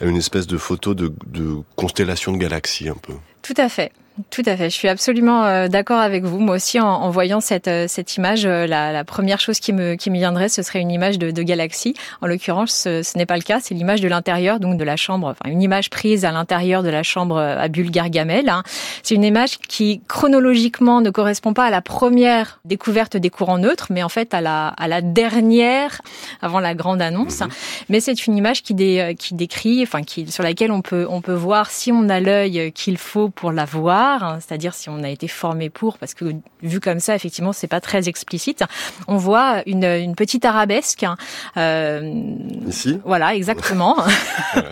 une 0.00 0.16
espèce 0.16 0.46
de 0.46 0.58
photo 0.58 0.94
de, 0.94 1.12
de 1.26 1.56
constellation 1.76 2.32
de 2.32 2.38
galaxies 2.38 2.88
un 2.88 2.96
peu. 3.00 3.14
Tout 3.42 3.54
à 3.56 3.68
fait. 3.68 3.92
Tout 4.30 4.42
à 4.44 4.56
fait, 4.58 4.68
je 4.68 4.74
suis 4.74 4.88
absolument 4.88 5.44
euh, 5.44 5.68
d'accord 5.68 5.98
avec 5.98 6.24
vous. 6.24 6.38
Moi 6.38 6.56
aussi, 6.56 6.78
en, 6.78 7.10
voyant 7.10 7.40
cette, 7.40 7.66
euh, 7.66 7.86
cette 7.88 8.16
image, 8.16 8.44
euh, 8.44 8.66
la, 8.66 9.04
première 9.04 9.40
chose 9.40 9.58
qui 9.58 9.72
me, 9.72 9.94
qui 9.94 10.10
me 10.10 10.16
viendrait, 10.16 10.50
ce 10.50 10.62
serait 10.62 10.80
une 10.80 10.90
image 10.90 11.18
de, 11.18 11.30
de 11.30 11.42
galaxie. 11.42 11.94
En 12.20 12.26
l'occurrence, 12.26 12.72
ce, 12.72 13.18
n'est 13.18 13.24
pas 13.24 13.36
le 13.36 13.42
cas, 13.42 13.60
c'est 13.60 13.74
l'image 13.74 14.02
de 14.02 14.08
l'intérieur, 14.08 14.60
donc 14.60 14.76
de 14.76 14.84
la 14.84 14.96
chambre, 14.96 15.28
enfin 15.28 15.50
une 15.50 15.62
image 15.62 15.88
prise 15.88 16.26
à 16.26 16.30
l'intérieur 16.30 16.82
de 16.82 16.90
la 16.90 17.02
chambre 17.02 17.38
à 17.38 17.68
bulle 17.68 17.90
Gargamel. 17.90 18.50
Hein. 18.50 18.62
C'est 19.02 19.14
une 19.14 19.24
image 19.24 19.58
qui 19.58 20.02
chronologiquement 20.08 21.00
ne 21.00 21.10
correspond 21.10 21.54
pas 21.54 21.64
à 21.64 21.70
la 21.70 21.80
première 21.80 22.60
découverte 22.66 23.16
des 23.16 23.30
courants 23.30 23.58
neutres, 23.58 23.86
mais 23.90 24.02
en 24.02 24.08
fait 24.10 24.34
à 24.34 24.42
la, 24.42 24.68
à 24.68 24.88
la 24.88 25.00
dernière, 25.00 26.02
avant 26.42 26.60
la 26.60 26.74
grande 26.74 27.00
annonce. 27.00 27.40
Mhm. 27.40 27.48
Mais 27.88 28.00
c'est 28.00 28.26
une 28.26 28.36
image 28.36 28.62
qui, 28.62 28.74
dé, 28.74 29.16
qui 29.18 29.34
décrit, 29.34 29.82
enfin 29.82 30.02
qui, 30.02 30.30
sur 30.30 30.42
laquelle 30.42 30.70
on 30.70 30.82
peut, 30.82 31.06
on 31.08 31.22
peut 31.22 31.32
voir 31.32 31.70
si 31.70 31.92
on 31.92 32.10
a 32.10 32.20
l'œil 32.20 32.72
qu'il 32.72 32.98
faut 32.98 33.30
pour 33.34 33.52
la 33.52 33.64
voir 33.64 34.02
Hein, 34.22 34.38
c'est-à-dire 34.40 34.74
si 34.74 34.88
on 34.88 35.02
a 35.02 35.08
été 35.08 35.28
formé 35.28 35.70
pour, 35.70 35.98
parce 35.98 36.14
que 36.14 36.34
vu 36.62 36.80
comme 36.80 37.00
ça, 37.00 37.14
effectivement, 37.14 37.52
c'est 37.52 37.66
pas 37.66 37.80
très 37.80 38.08
explicite. 38.08 38.64
On 39.08 39.16
voit 39.16 39.62
une, 39.66 40.14
petite 40.14 40.44
arabesque. 40.44 41.02
Hein, 41.02 41.16
euh, 41.56 42.22
Ici? 42.66 43.00
Voilà, 43.04 43.34
exactement. 43.34 43.96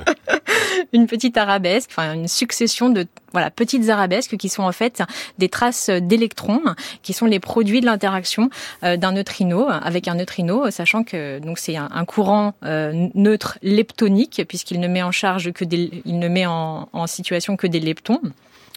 une 0.93 1.07
petite 1.07 1.37
arabesque, 1.37 1.91
enfin 1.93 2.15
une 2.15 2.29
succession 2.29 2.91
de 2.91 3.07
voilà 3.33 3.51
petites 3.51 3.89
arabesques 3.89 4.37
qui 4.37 4.49
sont 4.49 4.65
en 4.65 4.73
fait 4.73 5.03
des 5.39 5.49
traces 5.49 5.89
d'électrons, 5.89 6.63
qui 7.03 7.13
sont 7.13 7.27
les 7.27 7.39
produits 7.39 7.81
de 7.81 7.87
l'interaction 7.87 8.51
euh, 8.83 8.97
d'un 8.97 9.13
neutrino 9.13 9.69
avec 9.69 10.09
un 10.09 10.17
neutrino, 10.17 10.71
sachant 10.71 11.05
que 11.05 11.39
donc 11.39 11.59
c'est 11.59 11.77
un, 11.77 12.05
courant 12.05 12.55
euh, 12.65 13.09
neutre 13.15 13.59
leptonique 13.63 14.43
puisqu'il 14.49 14.81
ne 14.81 14.89
met 14.89 15.03
en 15.03 15.13
charge 15.13 15.53
que 15.53 15.65
des, 15.65 16.03
il 16.05 16.19
ne 16.19 16.29
met 16.29 16.47
en, 16.47 16.89
en 16.93 17.07
situation 17.07 17.57
que 17.57 17.67
des 17.67 17.81
leptons 17.81 18.21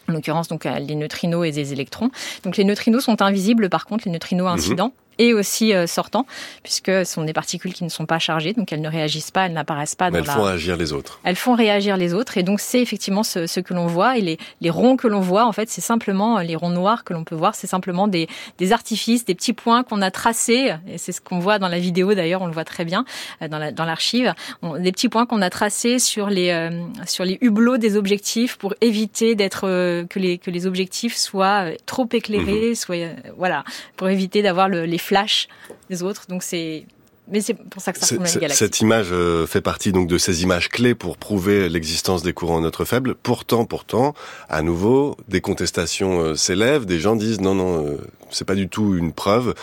en 0.08 0.13
l'occurrence 0.13 0.48
donc 0.48 0.66
les 0.66 0.96
neutrinos 0.96 1.46
et 1.46 1.52
des 1.52 1.74
électrons. 1.74 2.10
Donc 2.44 2.58
les 2.58 2.63
neutrinos 2.63 3.04
sont 3.04 3.22
invisibles 3.22 3.70
par 3.70 3.86
contre, 3.86 4.06
les 4.06 4.12
neutrinos 4.12 4.48
mhm. 4.48 4.54
incidents 4.54 4.94
et 5.19 5.34
aussi 5.34 5.73
euh, 5.73 5.88
sortant, 5.88 6.26
puisque 6.63 6.88
ce 6.88 7.04
sont 7.06 7.23
des 7.23 7.34
particules 7.34 7.73
qui 7.73 7.84
ne 7.84 7.89
sont 7.89 8.06
pas 8.06 8.19
chargées, 8.19 8.54
donc 8.54 8.71
elles 8.71 8.82
ne 8.82 8.89
réagissent 8.89 9.32
pas, 9.32 9.45
elles 9.45 9.54
n'apparaissent 9.54 9.95
pas. 9.95 10.10
Mais 10.12 10.19
elles 10.19 10.26
font 10.26 10.43
réagir 10.43 10.78
les 10.78 10.93
autres. 10.93 11.19
Elles 11.23 11.36
font 11.36 11.56
réagir 11.56 11.97
les 11.97 12.13
autres, 12.13 12.38
et 12.38 12.43
donc 12.43 12.60
c'est 12.60 12.82
effectivement 12.82 13.23
ce, 13.23 13.47
ce, 13.47 13.60
que 13.60 13.73
l'on 13.73 13.88
voit. 13.88 14.17
Et 14.17 14.21
les, 14.21 14.38
les, 14.62 14.69
ronds 14.69 14.97
que 14.97 15.08
l'on 15.08 15.21
voit, 15.21 15.45
en 15.45 15.52
fait, 15.52 15.69
c'est 15.69 15.82
simplement 15.82 16.39
les 16.39 16.56
ronds 16.56 16.69
noirs 16.69 17.04
que 17.04 17.13
l'on 17.13 17.23
peut 17.23 17.36
voir, 17.36 17.56
c'est 17.56 17.67
simplement 17.67 18.08
des, 18.08 18.28
des, 18.58 18.73
artifices, 18.73 19.26
des 19.26 19.36
petits 19.36 19.54
points 19.54 19.84
qu'on 19.84 20.02
a 20.02 20.12
tracés. 20.12 20.73
Et 20.88 20.97
c'est 20.97 21.12
ce 21.12 21.21
qu'on 21.21 21.39
voit 21.39 21.60
dans 21.60 21.67
la 21.67 21.80
vidéo 21.80 22.13
d'ailleurs, 22.13 22.41
on 22.41 22.47
le 22.47 22.54
voit 22.54 22.65
très 22.65 22.86
bien 22.86 23.06
euh, 23.41 23.47
dans 23.47 23.86
l'archive. 23.86 24.34
La, 24.62 24.80
des 24.80 24.91
petits 24.91 25.10
points 25.10 25.26
qu'on 25.26 25.41
a 25.41 25.49
tracés 25.49 25.99
sur 25.99 26.30
les 26.30 26.49
euh, 26.49 26.69
sur 27.06 27.26
les 27.26 27.38
hublots 27.41 27.78
des 27.78 27.97
objectifs 27.97 28.58
pour 28.58 28.73
éviter 28.82 29.36
d'être 29.36 29.62
que 30.10 30.19
les 30.19 30.38
que 30.38 30.52
les 30.52 30.67
objectifs 30.67 31.15
soient 31.15 31.65
trop 31.86 32.08
éclairés, 32.12 32.69
mhm. 32.69 32.76
soit 32.76 32.95
voilà, 33.38 33.63
pour 33.97 34.10
éviter 34.10 34.41
d'avoir 34.41 34.69
le, 34.69 34.86
les 34.86 34.97
flash 35.04 35.48
des 35.89 36.02
autres. 36.04 36.26
Donc 36.28 36.44
c'est 36.44 36.86
mais 37.28 37.39
c'est 37.39 37.54
pour 37.54 37.82
ça 37.82 37.94
que 37.94 38.00
ça 38.00 38.06
ressemble 38.06 38.28
à 38.28 38.34
une 38.34 38.39
galaxie. 38.39 38.60
Cette 38.60 38.82
image 38.82 39.08
euh, 39.12 39.48
fait 39.48 39.62
partie 39.62 39.94
donc 39.94 40.08
de 40.08 40.18
ces 40.18 40.44
images 40.44 40.68
clés 40.68 40.94
pour 40.94 41.18
prouver 41.18 41.70
l'existence 41.70 42.22
des 42.22 42.34
courants 42.34 42.60
neutres 42.60 42.84
faibles. 42.84 43.16
Pourtant, 43.16 43.66
pourtant, 43.66 44.13
à 44.50 44.62
nouveau, 44.62 45.16
des 45.30 45.39
contestations 45.39 46.20
euh, 46.20 46.36
s'élèvent. 46.36 46.86
Des 46.86 47.00
gens 47.00 47.16
disent 47.16 47.39
non, 47.39 47.56
non, 47.56 47.88
euh, 47.88 47.98
c'est 48.30 48.46
pas 48.46 48.56
du 48.56 48.68
tout 48.68 48.96
une 48.96 49.13
preuve. 49.13 49.54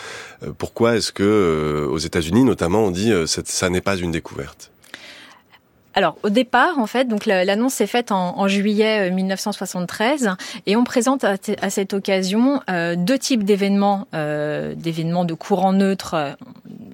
pourquoi 0.57 0.95
est-ce 0.95 1.11
que 1.11 1.87
aux 1.91 1.97
États-Unis, 1.99 2.43
notamment, 2.43 2.85
on 2.85 2.91
dit 2.91 3.11
ça 3.27 3.69
n'est 3.69 3.81
pas 3.81 3.95
une 3.97 4.11
découverte? 4.11 4.70
Alors 5.93 6.17
au 6.23 6.29
départ, 6.29 6.79
en 6.79 6.87
fait, 6.87 7.07
donc 7.07 7.25
l'annonce 7.25 7.75
s'est 7.75 7.87
faite 7.87 8.11
en, 8.11 8.47
juillet 8.47 9.11
1973 9.11 10.27
euh, 10.27 10.31
et 10.65 10.75
on 10.75 10.83
présente 10.83 11.23
à, 11.23 11.37
cette 11.69 11.93
occasion 11.93 12.61
euh, 12.69 12.95
deux 12.97 13.17
types 13.17 13.43
d'événements, 13.43 14.07
euh, 14.13 14.73
d'événements 14.75 15.25
de 15.25 15.33
courant 15.33 15.73
neutre 15.73 16.35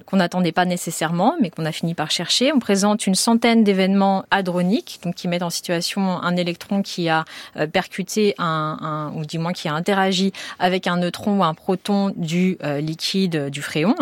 qu'on 0.05 0.17
n'attendait 0.17 0.51
pas 0.51 0.65
nécessairement, 0.65 1.35
mais 1.41 1.49
qu'on 1.49 1.65
a 1.65 1.71
fini 1.71 1.93
par 1.93 2.11
chercher. 2.11 2.53
On 2.53 2.59
présente 2.59 3.07
une 3.07 3.15
centaine 3.15 3.63
d'événements 3.63 4.23
hadroniques, 4.31 4.99
donc 5.03 5.15
qui 5.15 5.27
mettent 5.27 5.43
en 5.43 5.49
situation 5.49 6.09
un 6.21 6.35
électron 6.37 6.81
qui 6.81 7.09
a 7.09 7.25
percuté 7.73 8.33
un, 8.37 9.11
ou 9.15 9.25
du 9.25 9.37
moins 9.37 9.51
qui 9.51 9.67
a 9.67 9.73
interagi 9.73 10.31
avec 10.59 10.87
un 10.87 10.97
neutron 10.97 11.39
ou 11.39 11.43
un 11.43 11.53
proton 11.53 12.13
du 12.15 12.57
liquide 12.79 13.49
du 13.49 13.61
fréon 13.61 13.95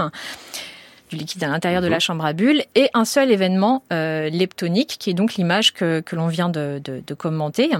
du 1.09 1.17
liquide 1.17 1.43
à 1.43 1.47
l'intérieur 1.47 1.81
de 1.81 1.87
la 1.87 1.97
mhm. 1.97 2.01
chambre 2.01 2.25
à 2.25 2.33
bulles, 2.33 2.63
et 2.75 2.89
un 2.93 3.05
seul 3.05 3.31
événement 3.31 3.83
euh, 3.93 4.29
leptonique, 4.29 4.97
qui 4.99 5.09
est 5.09 5.13
donc 5.13 5.35
l'image 5.35 5.73
que, 5.73 5.99
que 6.01 6.15
l'on 6.15 6.27
vient 6.27 6.49
de, 6.49 6.81
de, 6.83 7.01
de 7.05 7.13
commenter 7.13 7.71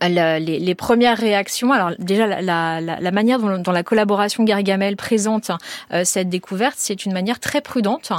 les, 0.00 0.58
les, 0.58 0.74
premières 0.74 1.18
réactions, 1.18 1.72
alors 1.72 1.90
déjà 1.98 2.26
la, 2.26 2.40
la, 2.40 2.80
la 2.80 3.10
manière 3.10 3.38
dont, 3.38 3.58
dont, 3.58 3.72
la 3.72 3.82
collaboration 3.82 4.42
Gargamel 4.42 4.96
présente 4.96 5.50
euh, 5.92 6.02
cette 6.04 6.28
découverte, 6.28 6.76
c'est 6.78 7.04
une 7.04 7.12
manière 7.12 7.38
très 7.38 7.60
prudente. 7.60 8.10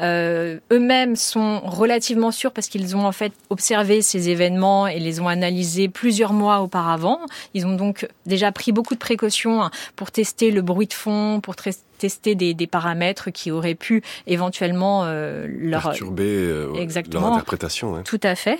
Euh, 0.00 0.58
Eux-mêmes 0.72 1.16
sont 1.16 1.60
relativement 1.60 2.32
sûrs 2.32 2.52
parce 2.52 2.68
qu'ils 2.68 2.96
ont 2.96 3.06
en 3.06 3.12
fait 3.12 3.32
observé 3.50 4.02
ces 4.02 4.30
événements 4.30 4.86
et 4.86 4.98
les 4.98 5.20
ont 5.20 5.28
analysés 5.28 5.88
plusieurs 5.88 6.32
mois 6.32 6.60
auparavant. 6.60 7.20
Ils 7.54 7.66
ont 7.66 7.76
donc 7.76 8.08
déjà 8.26 8.50
pris 8.50 8.72
beaucoup 8.72 8.94
de 8.94 9.00
précautions 9.00 9.70
pour 9.96 10.10
tester 10.10 10.50
le 10.50 10.60
bruit 10.60 10.88
de 10.88 10.92
fond, 10.92 11.40
pour 11.40 11.54
tester 12.02 12.34
des, 12.34 12.52
des, 12.52 12.66
paramètres 12.66 13.30
qui 13.30 13.52
auraient 13.52 13.76
pu 13.76 14.02
éventuellement 14.26 15.02
euh, 15.04 15.46
leur 15.48 15.82
perturber 15.82 16.24
euh, 16.26 16.74
Exactement. 16.74 17.20
leur 17.20 17.32
interprétation. 17.34 18.02
Tout 18.02 18.18
à 18.24 18.34
fait. 18.34 18.58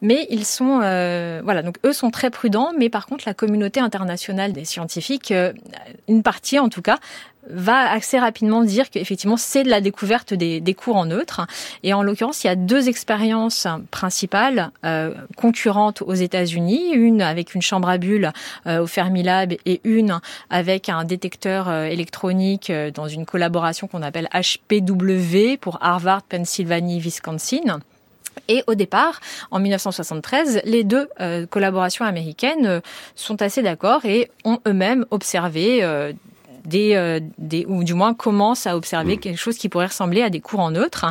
Mais 0.00 0.28
ils 0.30 0.44
sont 0.44 0.80
euh, 0.84 1.40
voilà 1.42 1.62
donc 1.62 1.78
eux 1.84 1.92
sont 1.92 2.12
très 2.12 2.30
prudents, 2.30 2.70
mais 2.78 2.88
par 2.88 3.06
contre 3.06 3.24
la 3.26 3.34
communauté 3.34 3.80
internationale 3.80 4.52
des 4.52 4.64
scientifiques, 4.64 5.32
euh, 5.32 5.52
une 6.06 6.22
partie 6.22 6.60
en 6.60 6.68
tout 6.68 6.82
cas, 6.82 6.98
va 7.50 7.90
assez 7.90 8.18
rapidement 8.18 8.62
dire 8.62 8.90
qu'effectivement 8.90 9.36
c'est 9.36 9.62
de 9.62 9.70
la 9.70 9.80
découverte 9.80 10.34
des, 10.34 10.60
des, 10.60 10.74
courants 10.74 11.06
neutres. 11.06 11.46
Et 11.82 11.92
en 11.92 12.02
l'occurrence, 12.02 12.44
il 12.44 12.48
y 12.48 12.50
a 12.50 12.56
deux 12.56 12.88
expériences 12.88 13.66
principales 13.90 14.70
euh, 14.84 15.14
concurrentes 15.36 16.02
aux 16.02 16.14
États-Unis, 16.14 16.90
une 16.92 17.22
avec 17.22 17.54
une 17.54 17.62
chambre 17.62 17.88
à 17.88 17.98
bulles 17.98 18.32
euh, 18.66 18.82
au 18.82 18.86
Fermilab 18.86 19.54
et 19.64 19.80
une 19.84 20.20
avec 20.50 20.88
un 20.88 21.04
détecteur 21.04 21.68
euh, 21.68 21.84
électronique 21.84 22.72
dans 22.94 23.08
une 23.08 23.26
collaboration 23.26 23.86
qu'on 23.86 24.02
appelle 24.02 24.28
HPW 24.32 25.56
pour 25.60 25.78
Harvard, 25.80 26.22
Pennsylvanie, 26.22 27.00
Wisconsin. 27.00 27.80
Et 28.46 28.62
au 28.66 28.74
départ, 28.74 29.20
en 29.50 29.58
1973, 29.58 30.62
les 30.64 30.84
deux 30.84 31.08
collaborations 31.50 32.04
américaines 32.04 32.80
sont 33.16 33.42
assez 33.42 33.62
d'accord 33.62 34.04
et 34.04 34.30
ont 34.44 34.60
eux-mêmes 34.66 35.04
observé 35.10 35.82
des, 36.64 36.94
euh, 36.94 37.20
des, 37.38 37.64
ou 37.66 37.84
du 37.84 37.94
moins 37.94 38.14
commence 38.14 38.66
à 38.66 38.76
observer 38.76 39.16
mm. 39.16 39.20
quelque 39.20 39.38
chose 39.38 39.56
qui 39.56 39.68
pourrait 39.68 39.86
ressembler 39.86 40.22
à 40.22 40.30
des 40.30 40.40
courants 40.40 40.70
neutres. 40.70 41.06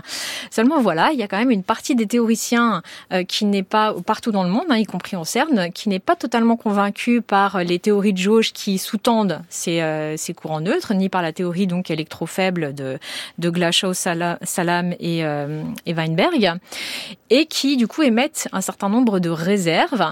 Seulement 0.52 0.82
voilà, 0.82 1.12
il 1.12 1.20
y 1.20 1.24
a 1.24 1.28
quand 1.28 1.38
même 1.38 1.52
une 1.52 1.64
partie 1.64 1.96
des 1.96 2.08
théoriciens 2.08 2.82
euh, 3.14 3.24
qui 3.24 3.46
n'est 3.46 3.64
pas 3.64 3.94
partout 4.06 4.32
dans 4.32 4.44
le 4.44 4.50
monde, 4.50 4.66
hein, 4.70 4.78
y 4.78 4.86
compris 4.86 5.16
en 5.16 5.24
CERN, 5.24 5.72
qui 5.72 5.90
n'est 5.90 6.00
pas 6.00 6.16
totalement 6.16 6.56
convaincu 6.56 7.22
par 7.22 7.64
les 7.64 7.80
théories 7.80 8.14
de 8.14 8.18
jauge 8.18 8.54
qui 8.54 8.78
sous-tendent 8.78 9.42
ces, 9.50 9.82
euh, 9.82 10.18
ces 10.18 10.34
courants 10.34 10.62
neutres, 10.62 10.94
ni 10.94 11.10
par 11.10 11.22
la 11.22 11.34
théorie 11.34 11.68
donc 11.68 11.92
électrofaible 11.92 12.74
de, 12.74 13.00
de 13.38 13.50
Glashow, 13.50 13.94
Salam 13.94 14.94
et, 15.00 15.20
et 15.20 15.94
Weinberg, 15.94 16.60
et 17.30 17.46
qui 17.46 17.78
du 17.78 17.88
coup 17.88 18.04
émettent 18.04 18.48
un 18.52 18.62
certain 18.62 18.90
nombre 18.90 19.20
de 19.20 19.30
réserves 19.30 20.10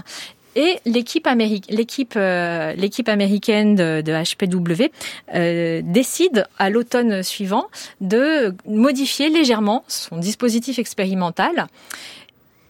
et 0.56 0.80
l'équipe 0.86 1.28
américaine, 1.28 1.76
l'équipe, 1.76 2.13
euh, 2.15 2.74
l'équipe 2.74 3.10
américaine 3.10 3.76
de, 3.76 4.02
de 4.02 4.12
HPW 4.12 4.91
euh, 5.34 5.82
décide 5.84 6.46
à 6.58 6.70
l'automne 6.70 7.24
suivant 7.24 7.68
de 8.02 8.56
modifier 8.65 9.30
légèrement 9.30 9.84
son 9.88 10.18
dispositif 10.18 10.80
expérimental. 10.80 11.68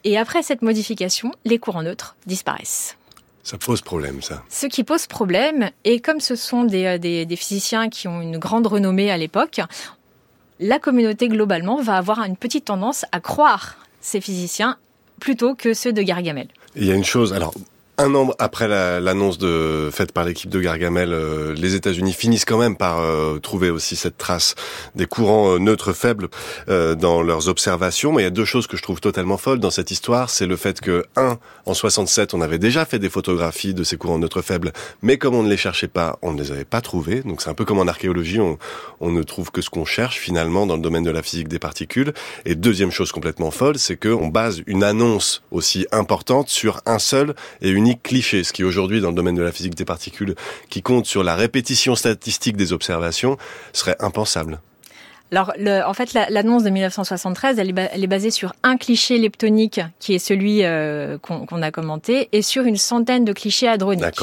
Et 0.03 0.17
après 0.17 0.43
cette 0.43 0.61
modification, 0.61 1.31
les 1.45 1.57
courants 1.57 1.83
neutres 1.83 2.15
disparaissent. 2.25 2.97
Ça 3.43 3.57
pose 3.59 3.81
problème, 3.81 4.23
ça. 4.23 4.43
Ce 4.49 4.65
qui 4.65 4.83
pose 4.83 5.05
problème, 5.05 5.69
et 5.83 5.99
comme 5.99 6.19
ce 6.19 6.35
sont 6.35 6.63
des, 6.63 6.85
euh, 6.85 6.97
des, 6.97 7.25
des 7.25 7.35
physiciens 7.35 7.89
qui 7.89 8.07
ont 8.07 8.21
une 8.21 8.39
grande 8.39 8.65
renommée 8.65 9.11
à 9.11 9.17
l'époque, 9.17 9.61
la 10.59 10.79
communauté 10.79 11.27
globalement 11.27 11.81
va 11.81 11.97
avoir 11.97 12.23
une 12.23 12.37
petite 12.37 12.65
tendance 12.65 13.05
à 13.11 13.19
croire 13.19 13.77
ces 14.01 14.21
physiciens 14.21 14.77
plutôt 15.19 15.53
que 15.55 15.73
ceux 15.73 15.93
de 15.93 16.01
Gargamel. 16.01 16.47
Il 16.75 16.85
y 16.85 16.91
a 16.91 16.95
une 16.95 17.03
chose, 17.03 17.33
alors 17.33 17.53
un 17.97 18.13
an 18.15 18.31
après 18.39 18.67
l'annonce 18.67 19.37
de 19.37 19.89
faite 19.91 20.11
par 20.11 20.25
l'équipe 20.25 20.49
de 20.49 20.59
Gargamel, 20.59 21.13
euh, 21.13 21.53
les 21.55 21.75
États-Unis 21.75 22.13
finissent 22.13 22.45
quand 22.45 22.57
même 22.57 22.75
par 22.75 22.99
euh, 22.99 23.39
trouver 23.39 23.69
aussi 23.69 23.95
cette 23.95 24.17
trace 24.17 24.55
des 24.95 25.05
courants 25.05 25.55
euh, 25.55 25.59
neutres 25.59 25.93
faibles 25.93 26.27
dans 26.67 27.21
leurs 27.21 27.47
observations. 27.47 28.11
Mais 28.11 28.21
il 28.21 28.25
y 28.25 28.27
a 28.27 28.31
deux 28.31 28.45
choses 28.45 28.67
que 28.67 28.77
je 28.77 28.81
trouve 28.81 28.99
totalement 28.99 29.37
folles 29.37 29.59
dans 29.59 29.71
cette 29.71 29.91
histoire. 29.91 30.29
C'est 30.29 30.45
le 30.45 30.55
fait 30.55 30.81
que, 30.81 31.05
un, 31.15 31.37
en 31.65 31.73
67, 31.73 32.33
on 32.33 32.41
avait 32.41 32.57
déjà 32.57 32.85
fait 32.85 32.99
des 32.99 33.09
photographies 33.09 33.73
de 33.73 33.83
ces 33.83 33.97
courants 33.97 34.19
neutres 34.19 34.41
faibles, 34.41 34.73
mais 35.01 35.17
comme 35.17 35.35
on 35.35 35.43
ne 35.43 35.49
les 35.49 35.57
cherchait 35.57 35.87
pas, 35.87 36.17
on 36.21 36.33
ne 36.33 36.41
les 36.41 36.51
avait 36.51 36.65
pas 36.65 36.81
trouvés. 36.81 37.21
Donc 37.21 37.41
c'est 37.41 37.49
un 37.49 37.53
peu 37.53 37.65
comme 37.65 37.79
en 37.79 37.87
archéologie, 37.87 38.39
on, 38.39 38.57
on 38.99 39.11
ne 39.11 39.23
trouve 39.23 39.51
que 39.51 39.61
ce 39.61 39.69
qu'on 39.69 39.85
cherche 39.85 40.17
finalement 40.19 40.65
dans 40.65 40.75
le 40.75 40.81
domaine 40.81 41.03
de 41.03 41.11
la 41.11 41.21
physique 41.21 41.47
des 41.47 41.59
particules. 41.59 42.13
Et 42.45 42.55
deuxième 42.55 42.91
chose 42.91 43.11
complètement 43.11 43.51
folle, 43.51 43.77
c'est 43.77 43.97
qu'on 43.97 44.27
base 44.27 44.61
une 44.67 44.83
annonce 44.83 45.43
aussi 45.51 45.87
importante 45.91 46.49
sur 46.49 46.81
un 46.85 46.99
seul 46.99 47.35
et 47.61 47.69
une 47.69 47.84
ce 48.43 48.53
qui 48.53 48.63
aujourd'hui 48.63 49.01
dans 49.01 49.09
le 49.09 49.15
domaine 49.15 49.35
de 49.35 49.43
la 49.43 49.51
physique 49.51 49.75
des 49.75 49.85
particules, 49.85 50.35
qui 50.69 50.81
compte 50.81 51.05
sur 51.05 51.23
la 51.23 51.35
répétition 51.35 51.95
statistique 51.95 52.57
des 52.57 52.73
observations, 52.73 53.37
serait 53.73 53.95
impensable. 53.99 54.59
Alors, 55.31 55.53
le, 55.57 55.81
en 55.81 55.93
fait, 55.93 56.13
l'annonce 56.13 56.63
de 56.63 56.69
1973, 56.69 57.57
elle 57.57 57.69
est, 57.69 57.89
elle 57.93 58.03
est, 58.03 58.07
basée 58.07 58.29
sur 58.29 58.53
un 58.61 58.77
cliché 58.77 59.17
leptonique, 59.17 59.81
qui 59.99 60.13
est 60.13 60.19
celui 60.19 60.63
euh, 60.63 61.17
qu'on 61.17 61.61
a 61.61 61.71
commenté, 61.71 62.29
et 62.31 62.43
sur 62.43 62.63
une 62.65 62.77
centaine 62.77 63.25
de 63.25 63.33
clichés 63.33 63.67
hadroniques. 63.67 64.19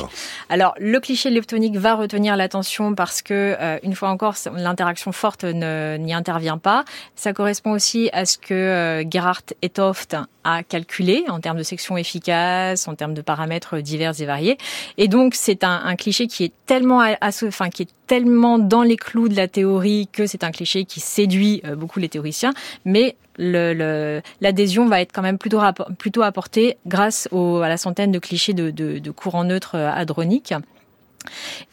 Alors, 0.49 0.75
le 0.79 1.01
cliché 1.01 1.31
leptonique 1.31 1.77
va 1.77 1.97
retenir 1.97 2.37
l'attention 2.37 2.95
parce 2.95 3.21
que, 3.21 3.57
euh, 3.61 3.79
une 3.83 3.95
fois 3.97 4.11
encore, 4.11 4.35
l'interaction 4.57 5.11
forte 5.11 5.45
n'y 5.45 6.15
intervient 6.15 6.59
pas. 6.59 6.85
Ça 7.17 7.33
correspond 7.33 7.73
aussi 7.73 8.09
à 8.13 8.25
ce 8.25 8.39
que 8.39 8.55
euh, 8.55 9.05
Gerhardt 9.11 9.55
et 9.61 9.71
Toft 9.71 10.17
a 10.45 10.63
calculé 10.63 11.25
en 11.29 11.41
termes 11.41 11.59
de 11.59 11.63
section 11.63 11.97
efficace, 11.97 12.87
en 12.87 12.95
termes 12.95 13.15
de 13.15 13.23
paramètres 13.23 13.79
divers 13.79 14.21
et 14.21 14.25
variés. 14.25 14.57
Et 14.99 15.09
donc, 15.09 15.35
c'est 15.35 15.65
un, 15.65 15.83
un, 15.85 15.97
cliché 15.97 16.27
qui 16.29 16.45
est 16.45 16.53
tellement, 16.67 17.01
à, 17.01 17.17
enfin, 17.45 17.71
qui 17.71 17.83
est 17.83 17.89
tellement 18.13 18.59
dans 18.59 18.83
les 18.83 18.99
clous 18.99 19.31
de 19.31 19.35
la 19.35 19.49
théorie 19.49 20.07
que 20.13 20.27
c'est 20.27 20.45
un 20.45 20.51
cliché 20.51 20.85
qui 20.85 21.01
séduit 21.01 21.63
euh, 21.65 21.77
beaucoup 21.77 21.99
les 21.99 22.11
théoriciens, 22.11 22.53
mais 22.85 23.17
l'adhésion 23.39 24.87
va 24.87 25.01
être 25.01 25.13
quand 25.15 25.23
même 25.23 25.39
plutôt, 25.39 25.61
plutôt 25.99 26.21
apportée 26.21 26.77
grâce 26.87 27.27
à 27.33 27.69
la 27.71 27.79
centaine 27.79 28.13
de 28.13 28.19
clichés 28.19 28.53
de, 28.53 28.69
de, 28.71 29.11
courants 29.13 29.45
neutres 29.45 29.77
euh, 29.77 29.91
hadroniques. 29.91 30.53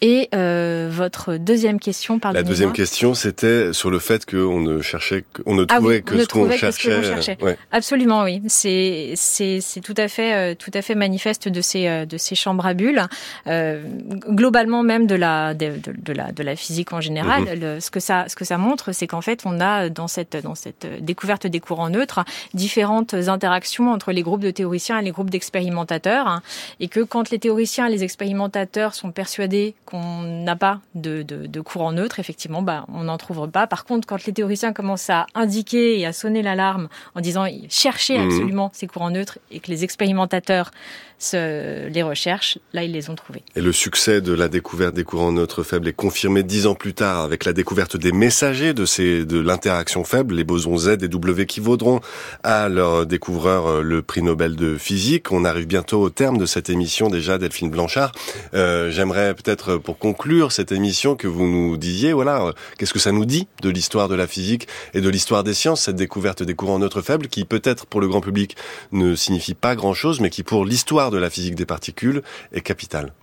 Et 0.01 0.29
euh, 0.33 0.89
votre 0.91 1.35
deuxième 1.35 1.79
question, 1.79 2.19
pardon. 2.19 2.37
La 2.37 2.43
deuxième 2.43 2.73
question, 2.73 3.13
c'était 3.13 3.73
sur 3.73 3.89
le 3.89 3.99
fait 3.99 4.25
qu'on 4.25 4.59
ne 4.59 4.81
cherchait, 4.81 5.23
on 5.45 5.55
ne 5.55 5.65
trouvait 5.65 6.03
ah 6.03 6.11
oui, 6.11 6.17
que, 6.17 6.21
ce 6.21 6.27
qu'on 6.27 6.49
cherchait. 6.51 7.03
cherchait. 7.03 7.37
Ouais. 7.41 7.57
Absolument, 7.71 8.23
oui. 8.23 8.41
C'est 8.47 9.13
c'est 9.15 9.59
c'est 9.61 9.81
tout 9.81 9.93
à 9.97 10.07
fait 10.07 10.33
euh, 10.33 10.55
tout 10.55 10.71
à 10.73 10.81
fait 10.81 10.95
manifeste 10.95 11.47
de 11.47 11.61
ces 11.61 11.87
euh, 11.87 12.05
de 12.05 12.17
ces 12.17 12.35
chambres 12.35 12.65
à 12.65 12.73
bulles. 12.73 13.03
Euh, 13.47 13.83
globalement, 14.29 14.83
même 14.83 15.07
de 15.07 15.15
la 15.15 15.53
de, 15.53 15.73
de, 15.97 16.13
la 16.13 16.31
de 16.31 16.43
la 16.43 16.55
physique 16.55 16.93
en 16.93 17.01
général, 17.01 17.59
le, 17.59 17.79
ce 17.79 17.91
que 17.91 17.99
ça 17.99 18.25
ce 18.27 18.35
que 18.35 18.45
ça 18.45 18.57
montre, 18.57 18.91
c'est 18.91 19.07
qu'en 19.07 19.21
fait, 19.21 19.41
on 19.45 19.59
a 19.59 19.89
dans 19.89 20.07
cette 20.07 20.37
dans 20.41 20.55
cette 20.55 20.87
découverte 21.03 21.47
des 21.47 21.59
courants 21.59 21.89
neutres 21.89 22.23
différentes 22.53 23.13
interactions 23.13 23.91
entre 23.91 24.11
les 24.11 24.21
groupes 24.21 24.41
de 24.41 24.51
théoriciens 24.51 24.99
et 24.99 25.03
les 25.03 25.11
groupes 25.11 25.29
d'expérimentateurs, 25.29 26.27
hein, 26.27 26.41
et 26.79 26.87
que 26.87 27.01
quand 27.01 27.29
les 27.29 27.39
théoriciens 27.39 27.87
et 27.87 27.91
les 27.91 28.03
expérimentateurs 28.03 28.93
sont 28.93 29.11
persuadés 29.39 29.75
qu'on 29.85 30.21
n'a 30.21 30.55
pas 30.55 30.81
de, 30.95 31.23
de, 31.23 31.47
de, 31.47 31.61
courant 31.61 31.93
neutre, 31.93 32.19
effectivement, 32.19 32.61
bah, 32.61 32.85
on 32.93 33.05
n'en 33.05 33.17
trouve 33.17 33.49
pas. 33.49 33.67
Par 33.67 33.85
contre, 33.85 34.05
quand 34.05 34.25
les 34.25 34.33
théoriciens 34.33 34.73
commencent 34.73 35.09
à 35.09 35.27
indiquer 35.33 35.97
et 35.97 36.05
à 36.05 36.11
sonner 36.11 36.41
l'alarme 36.41 36.89
en 37.15 37.21
disant 37.21 37.45
cherchez 37.69 38.17
mhm. 38.17 38.25
absolument 38.25 38.71
ces 38.73 38.87
courants 38.87 39.11
neutres 39.11 39.39
et 39.51 39.59
que 39.59 39.71
les 39.71 39.83
expérimentateurs 39.85 40.71
se, 41.19 41.87
les 41.87 42.01
recherchent, 42.01 42.57
là, 42.73 42.83
ils 42.83 42.91
les 42.91 43.09
ont 43.09 43.15
trouvés. 43.15 43.43
Et 43.55 43.61
le 43.61 43.71
succès 43.71 44.21
de 44.21 44.33
la 44.33 44.47
découverte 44.47 44.95
des 44.95 45.03
courants 45.03 45.33
neutres 45.33 45.63
faibles 45.63 45.87
est 45.87 45.93
confirmé 45.93 46.43
dix 46.43 46.65
ans 46.65 46.75
plus 46.75 46.93
tard 46.93 47.21
avec 47.21 47.45
la 47.45 47.53
découverte 47.53 47.97
des 47.97 48.11
messagers 48.11 48.73
de 48.73 48.85
ces, 48.85 49.25
de 49.25 49.39
l'interaction 49.39 50.03
faible, 50.03 50.35
les 50.35 50.45
bosons 50.45 50.77
Z 50.77 50.97
et 51.01 51.07
W 51.07 51.45
qui 51.45 51.59
vaudront 51.59 51.99
à 52.43 52.69
leur 52.69 53.05
découvreur 53.05 53.67
euh, 53.67 53.81
le 53.81 54.01
prix 54.01 54.21
Nobel 54.21 54.55
de 54.55 54.77
physique. 54.77 55.31
On 55.31 55.45
arrive 55.45 55.67
bientôt 55.67 56.01
au 56.01 56.09
terme 56.09 56.37
de 56.37 56.45
cette 56.45 56.69
émission 56.69 57.09
déjà, 57.09 57.37
Delphine 57.37 57.69
Blanchard. 57.69 58.13
Euh, 58.53 58.89
J'aimerais 58.89 59.28
peut-être 59.33 59.77
pour 59.77 59.97
conclure 59.97 60.51
cette 60.51 60.71
émission 60.71 61.15
que 61.15 61.27
vous 61.27 61.45
nous 61.45 61.77
disiez, 61.77 62.13
voilà, 62.13 62.45
euh, 62.45 62.53
qu'est-ce 62.77 62.93
que 62.93 62.99
ça 62.99 63.11
nous 63.11 63.25
dit 63.25 63.47
de 63.61 63.69
l'histoire 63.69 64.07
de 64.07 64.15
la 64.15 64.27
physique 64.27 64.67
et 64.93 65.01
de 65.01 65.09
l'histoire 65.09 65.43
des 65.43 65.53
sciences, 65.53 65.81
cette 65.81 65.95
découverte 65.95 66.43
des 66.43 66.55
courants 66.55 66.79
neutres 66.79 67.01
faibles 67.01 67.27
qui 67.27 67.45
peut-être 67.45 67.85
pour 67.85 68.01
le 68.01 68.07
grand 68.07 68.21
public 68.21 68.55
ne 68.91 69.15
signifie 69.15 69.53
pas 69.53 69.75
grand-chose, 69.75 70.19
mais 70.19 70.29
qui 70.29 70.43
pour 70.43 70.65
l'histoire 70.65 71.11
de 71.11 71.17
la 71.17 71.29
physique 71.29 71.55
des 71.55 71.65
particules 71.65 72.23
est 72.53 72.61
capitale? 72.61 73.13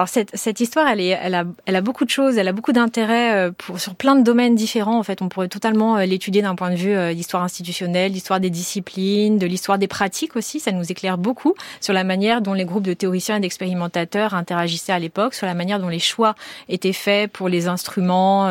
Alors 0.00 0.08
cette, 0.08 0.30
cette 0.32 0.60
histoire, 0.60 0.88
elle, 0.88 1.02
est, 1.02 1.08
elle, 1.08 1.34
a, 1.34 1.44
elle 1.66 1.76
a 1.76 1.82
beaucoup 1.82 2.06
de 2.06 2.10
choses, 2.10 2.38
elle 2.38 2.48
a 2.48 2.52
beaucoup 2.52 2.72
d'intérêt 2.72 3.34
euh, 3.34 3.50
sur 3.76 3.94
plein 3.94 4.16
de 4.16 4.22
domaines 4.22 4.54
différents. 4.54 4.98
En 4.98 5.02
fait, 5.02 5.20
on 5.20 5.28
pourrait 5.28 5.48
totalement 5.48 5.98
euh, 5.98 6.06
l'étudier 6.06 6.40
d'un 6.40 6.54
point 6.54 6.70
de 6.70 6.74
vue 6.74 6.96
euh, 6.96 7.12
d'histoire 7.12 7.42
institutionnelle, 7.42 8.10
d'histoire 8.10 8.40
des 8.40 8.48
disciplines, 8.48 9.36
de 9.36 9.46
l'histoire 9.46 9.76
des 9.76 9.88
pratiques 9.88 10.36
aussi. 10.36 10.58
Ça 10.58 10.72
nous 10.72 10.90
éclaire 10.90 11.18
beaucoup 11.18 11.52
sur 11.82 11.92
la 11.92 12.02
manière 12.02 12.40
dont 12.40 12.54
les 12.54 12.64
groupes 12.64 12.84
de 12.84 12.94
théoriciens 12.94 13.36
et 13.36 13.40
d'expérimentateurs 13.40 14.32
interagissaient 14.32 14.94
à 14.94 14.98
l'époque, 14.98 15.34
sur 15.34 15.46
la 15.46 15.52
manière 15.52 15.78
dont 15.78 15.90
les 15.90 15.98
choix 15.98 16.34
étaient 16.70 16.94
faits 16.94 17.30
pour 17.30 17.50
les 17.50 17.68
instruments, 17.68 18.50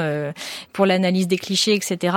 pour 0.72 0.86
l'analyse 0.86 1.28
des 1.28 1.40
clichés, 1.40 1.74
etc. 1.74 2.16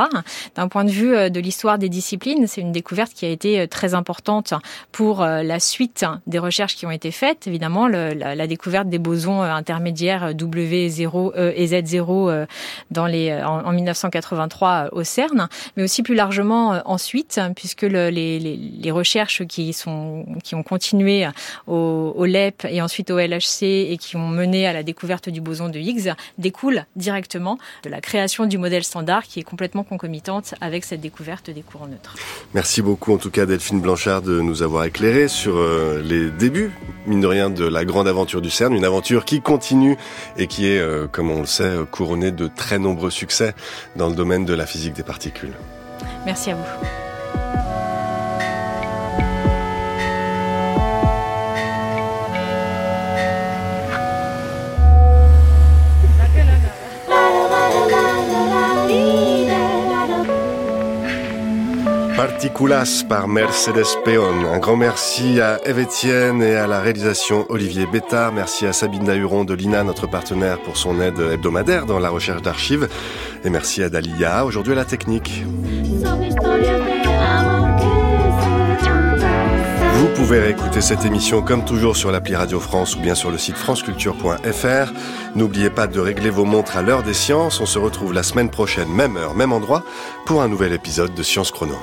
D'un 0.56 0.68
point 0.68 0.84
de 0.84 0.90
vue 0.90 1.30
de 1.30 1.40
l'histoire 1.40 1.78
des 1.78 1.88
disciplines, 1.88 2.46
c'est 2.46 2.60
une 2.60 2.72
découverte 2.72 3.14
qui 3.14 3.24
a 3.24 3.30
été 3.30 3.66
très 3.66 3.94
importante 3.94 4.52
pour 4.90 5.22
la 5.24 5.58
suite 5.58 6.04
des 6.26 6.38
recherches 6.38 6.76
qui 6.76 6.84
ont 6.84 6.90
été 6.90 7.10
faites. 7.10 7.46
Évidemment, 7.46 7.88
la, 7.88 8.46
découverte 8.46 8.88
des 8.88 8.98
bosons 9.22 9.42
intermédiaires 9.42 10.32
W0 10.34 11.32
et 11.54 11.66
Z0 11.66 12.46
dans 12.90 13.06
les, 13.06 13.32
en, 13.32 13.64
en 13.64 13.72
1983 13.72 14.88
au 14.92 15.04
CERN, 15.04 15.48
mais 15.76 15.82
aussi 15.82 16.02
plus 16.02 16.14
largement 16.14 16.82
ensuite, 16.84 17.40
puisque 17.54 17.82
le, 17.82 18.10
les, 18.10 18.90
recherches 18.90 19.44
qui, 19.46 19.72
sont, 19.72 20.26
qui 20.44 20.54
ont 20.54 20.62
continué 20.62 21.26
au, 21.66 22.12
au, 22.16 22.24
LEP 22.26 22.66
et 22.68 22.82
ensuite 22.82 23.10
au 23.10 23.18
LHC 23.18 23.62
et 23.62 23.96
qui 23.98 24.16
ont 24.16 24.28
mené 24.28 24.66
à 24.66 24.72
la 24.72 24.82
découverte 24.82 25.28
du 25.28 25.40
boson 25.40 25.68
de 25.68 25.78
Higgs 25.78 26.12
découlent 26.38 26.84
directement 26.96 27.58
de 27.84 27.90
la 27.90 28.00
création 28.00 28.46
du 28.46 28.58
modèle 28.58 28.84
standard 28.84 29.22
qui 29.24 29.40
est 29.40 29.44
complètement 29.44 29.84
concomitante 29.84 30.54
avec 30.60 30.84
cette 30.84 31.00
découverte 31.00 31.50
des 31.50 31.62
courants 31.62 31.86
neutres. 31.86 32.16
Merci 32.54 32.82
beaucoup 32.82 33.14
en 33.14 33.18
tout 33.18 33.30
cas 33.30 33.46
Delphine 33.46 33.80
Blanchard 33.80 34.22
de 34.22 34.40
nous 34.40 34.62
avoir 34.62 34.84
éclairé 34.84 35.28
sur 35.28 35.56
euh, 35.56 36.02
les 36.04 36.30
débuts, 36.30 36.72
mine 37.06 37.20
de 37.20 37.26
rien, 37.26 37.50
de 37.50 37.64
la 37.64 37.84
grande 37.84 38.08
aventure 38.08 38.42
du 38.42 38.50
CERN, 38.50 38.74
une 38.74 38.84
qui 39.02 39.40
continue 39.40 39.96
et 40.36 40.46
qui 40.46 40.66
est, 40.66 40.78
euh, 40.78 41.06
comme 41.06 41.30
on 41.30 41.40
le 41.40 41.46
sait, 41.46 41.72
couronnée 41.90 42.30
de 42.30 42.48
très 42.48 42.78
nombreux 42.78 43.10
succès 43.10 43.54
dans 43.96 44.08
le 44.08 44.14
domaine 44.14 44.44
de 44.44 44.54
la 44.54 44.66
physique 44.66 44.94
des 44.94 45.02
particules. 45.02 45.54
Merci 46.24 46.50
à 46.50 46.54
vous. 46.54 47.01
Particulas 62.42 63.04
par 63.08 63.28
Mercedes 63.28 63.86
Peon. 64.04 64.52
Un 64.52 64.58
grand 64.58 64.76
merci 64.76 65.40
à 65.40 65.60
Eve 65.64 65.86
et 66.42 66.56
à 66.56 66.66
la 66.66 66.80
réalisation 66.80 67.46
Olivier 67.50 67.86
Bétard. 67.86 68.32
Merci 68.32 68.66
à 68.66 68.72
Sabine 68.72 69.04
Dahuron 69.04 69.44
de 69.44 69.54
l'INA, 69.54 69.84
notre 69.84 70.08
partenaire, 70.08 70.58
pour 70.58 70.76
son 70.76 71.00
aide 71.00 71.20
hebdomadaire 71.20 71.86
dans 71.86 72.00
la 72.00 72.10
recherche 72.10 72.42
d'archives. 72.42 72.88
Et 73.44 73.50
merci 73.50 73.84
à 73.84 73.90
Dalia, 73.90 74.44
aujourd'hui 74.44 74.72
à 74.72 74.74
la 74.74 74.84
technique. 74.84 75.44
Vous 79.94 80.08
pouvez 80.16 80.40
réécouter 80.40 80.80
cette 80.80 81.04
émission 81.04 81.42
comme 81.42 81.64
toujours 81.64 81.96
sur 81.96 82.10
l'appli 82.10 82.34
Radio 82.34 82.58
France 82.58 82.96
ou 82.96 82.98
bien 82.98 83.14
sur 83.14 83.30
le 83.30 83.38
site 83.38 83.56
franceculture.fr. 83.56 84.92
N'oubliez 85.36 85.70
pas 85.70 85.86
de 85.86 86.00
régler 86.00 86.30
vos 86.30 86.44
montres 86.44 86.76
à 86.76 86.82
l'heure 86.82 87.04
des 87.04 87.14
sciences. 87.14 87.60
On 87.60 87.66
se 87.66 87.78
retrouve 87.78 88.12
la 88.12 88.24
semaine 88.24 88.50
prochaine, 88.50 88.88
même 88.88 89.16
heure, 89.16 89.36
même 89.36 89.52
endroit, 89.52 89.84
pour 90.26 90.42
un 90.42 90.48
nouvel 90.48 90.72
épisode 90.72 91.14
de 91.14 91.22
Science 91.22 91.52
Chrono. 91.52 91.76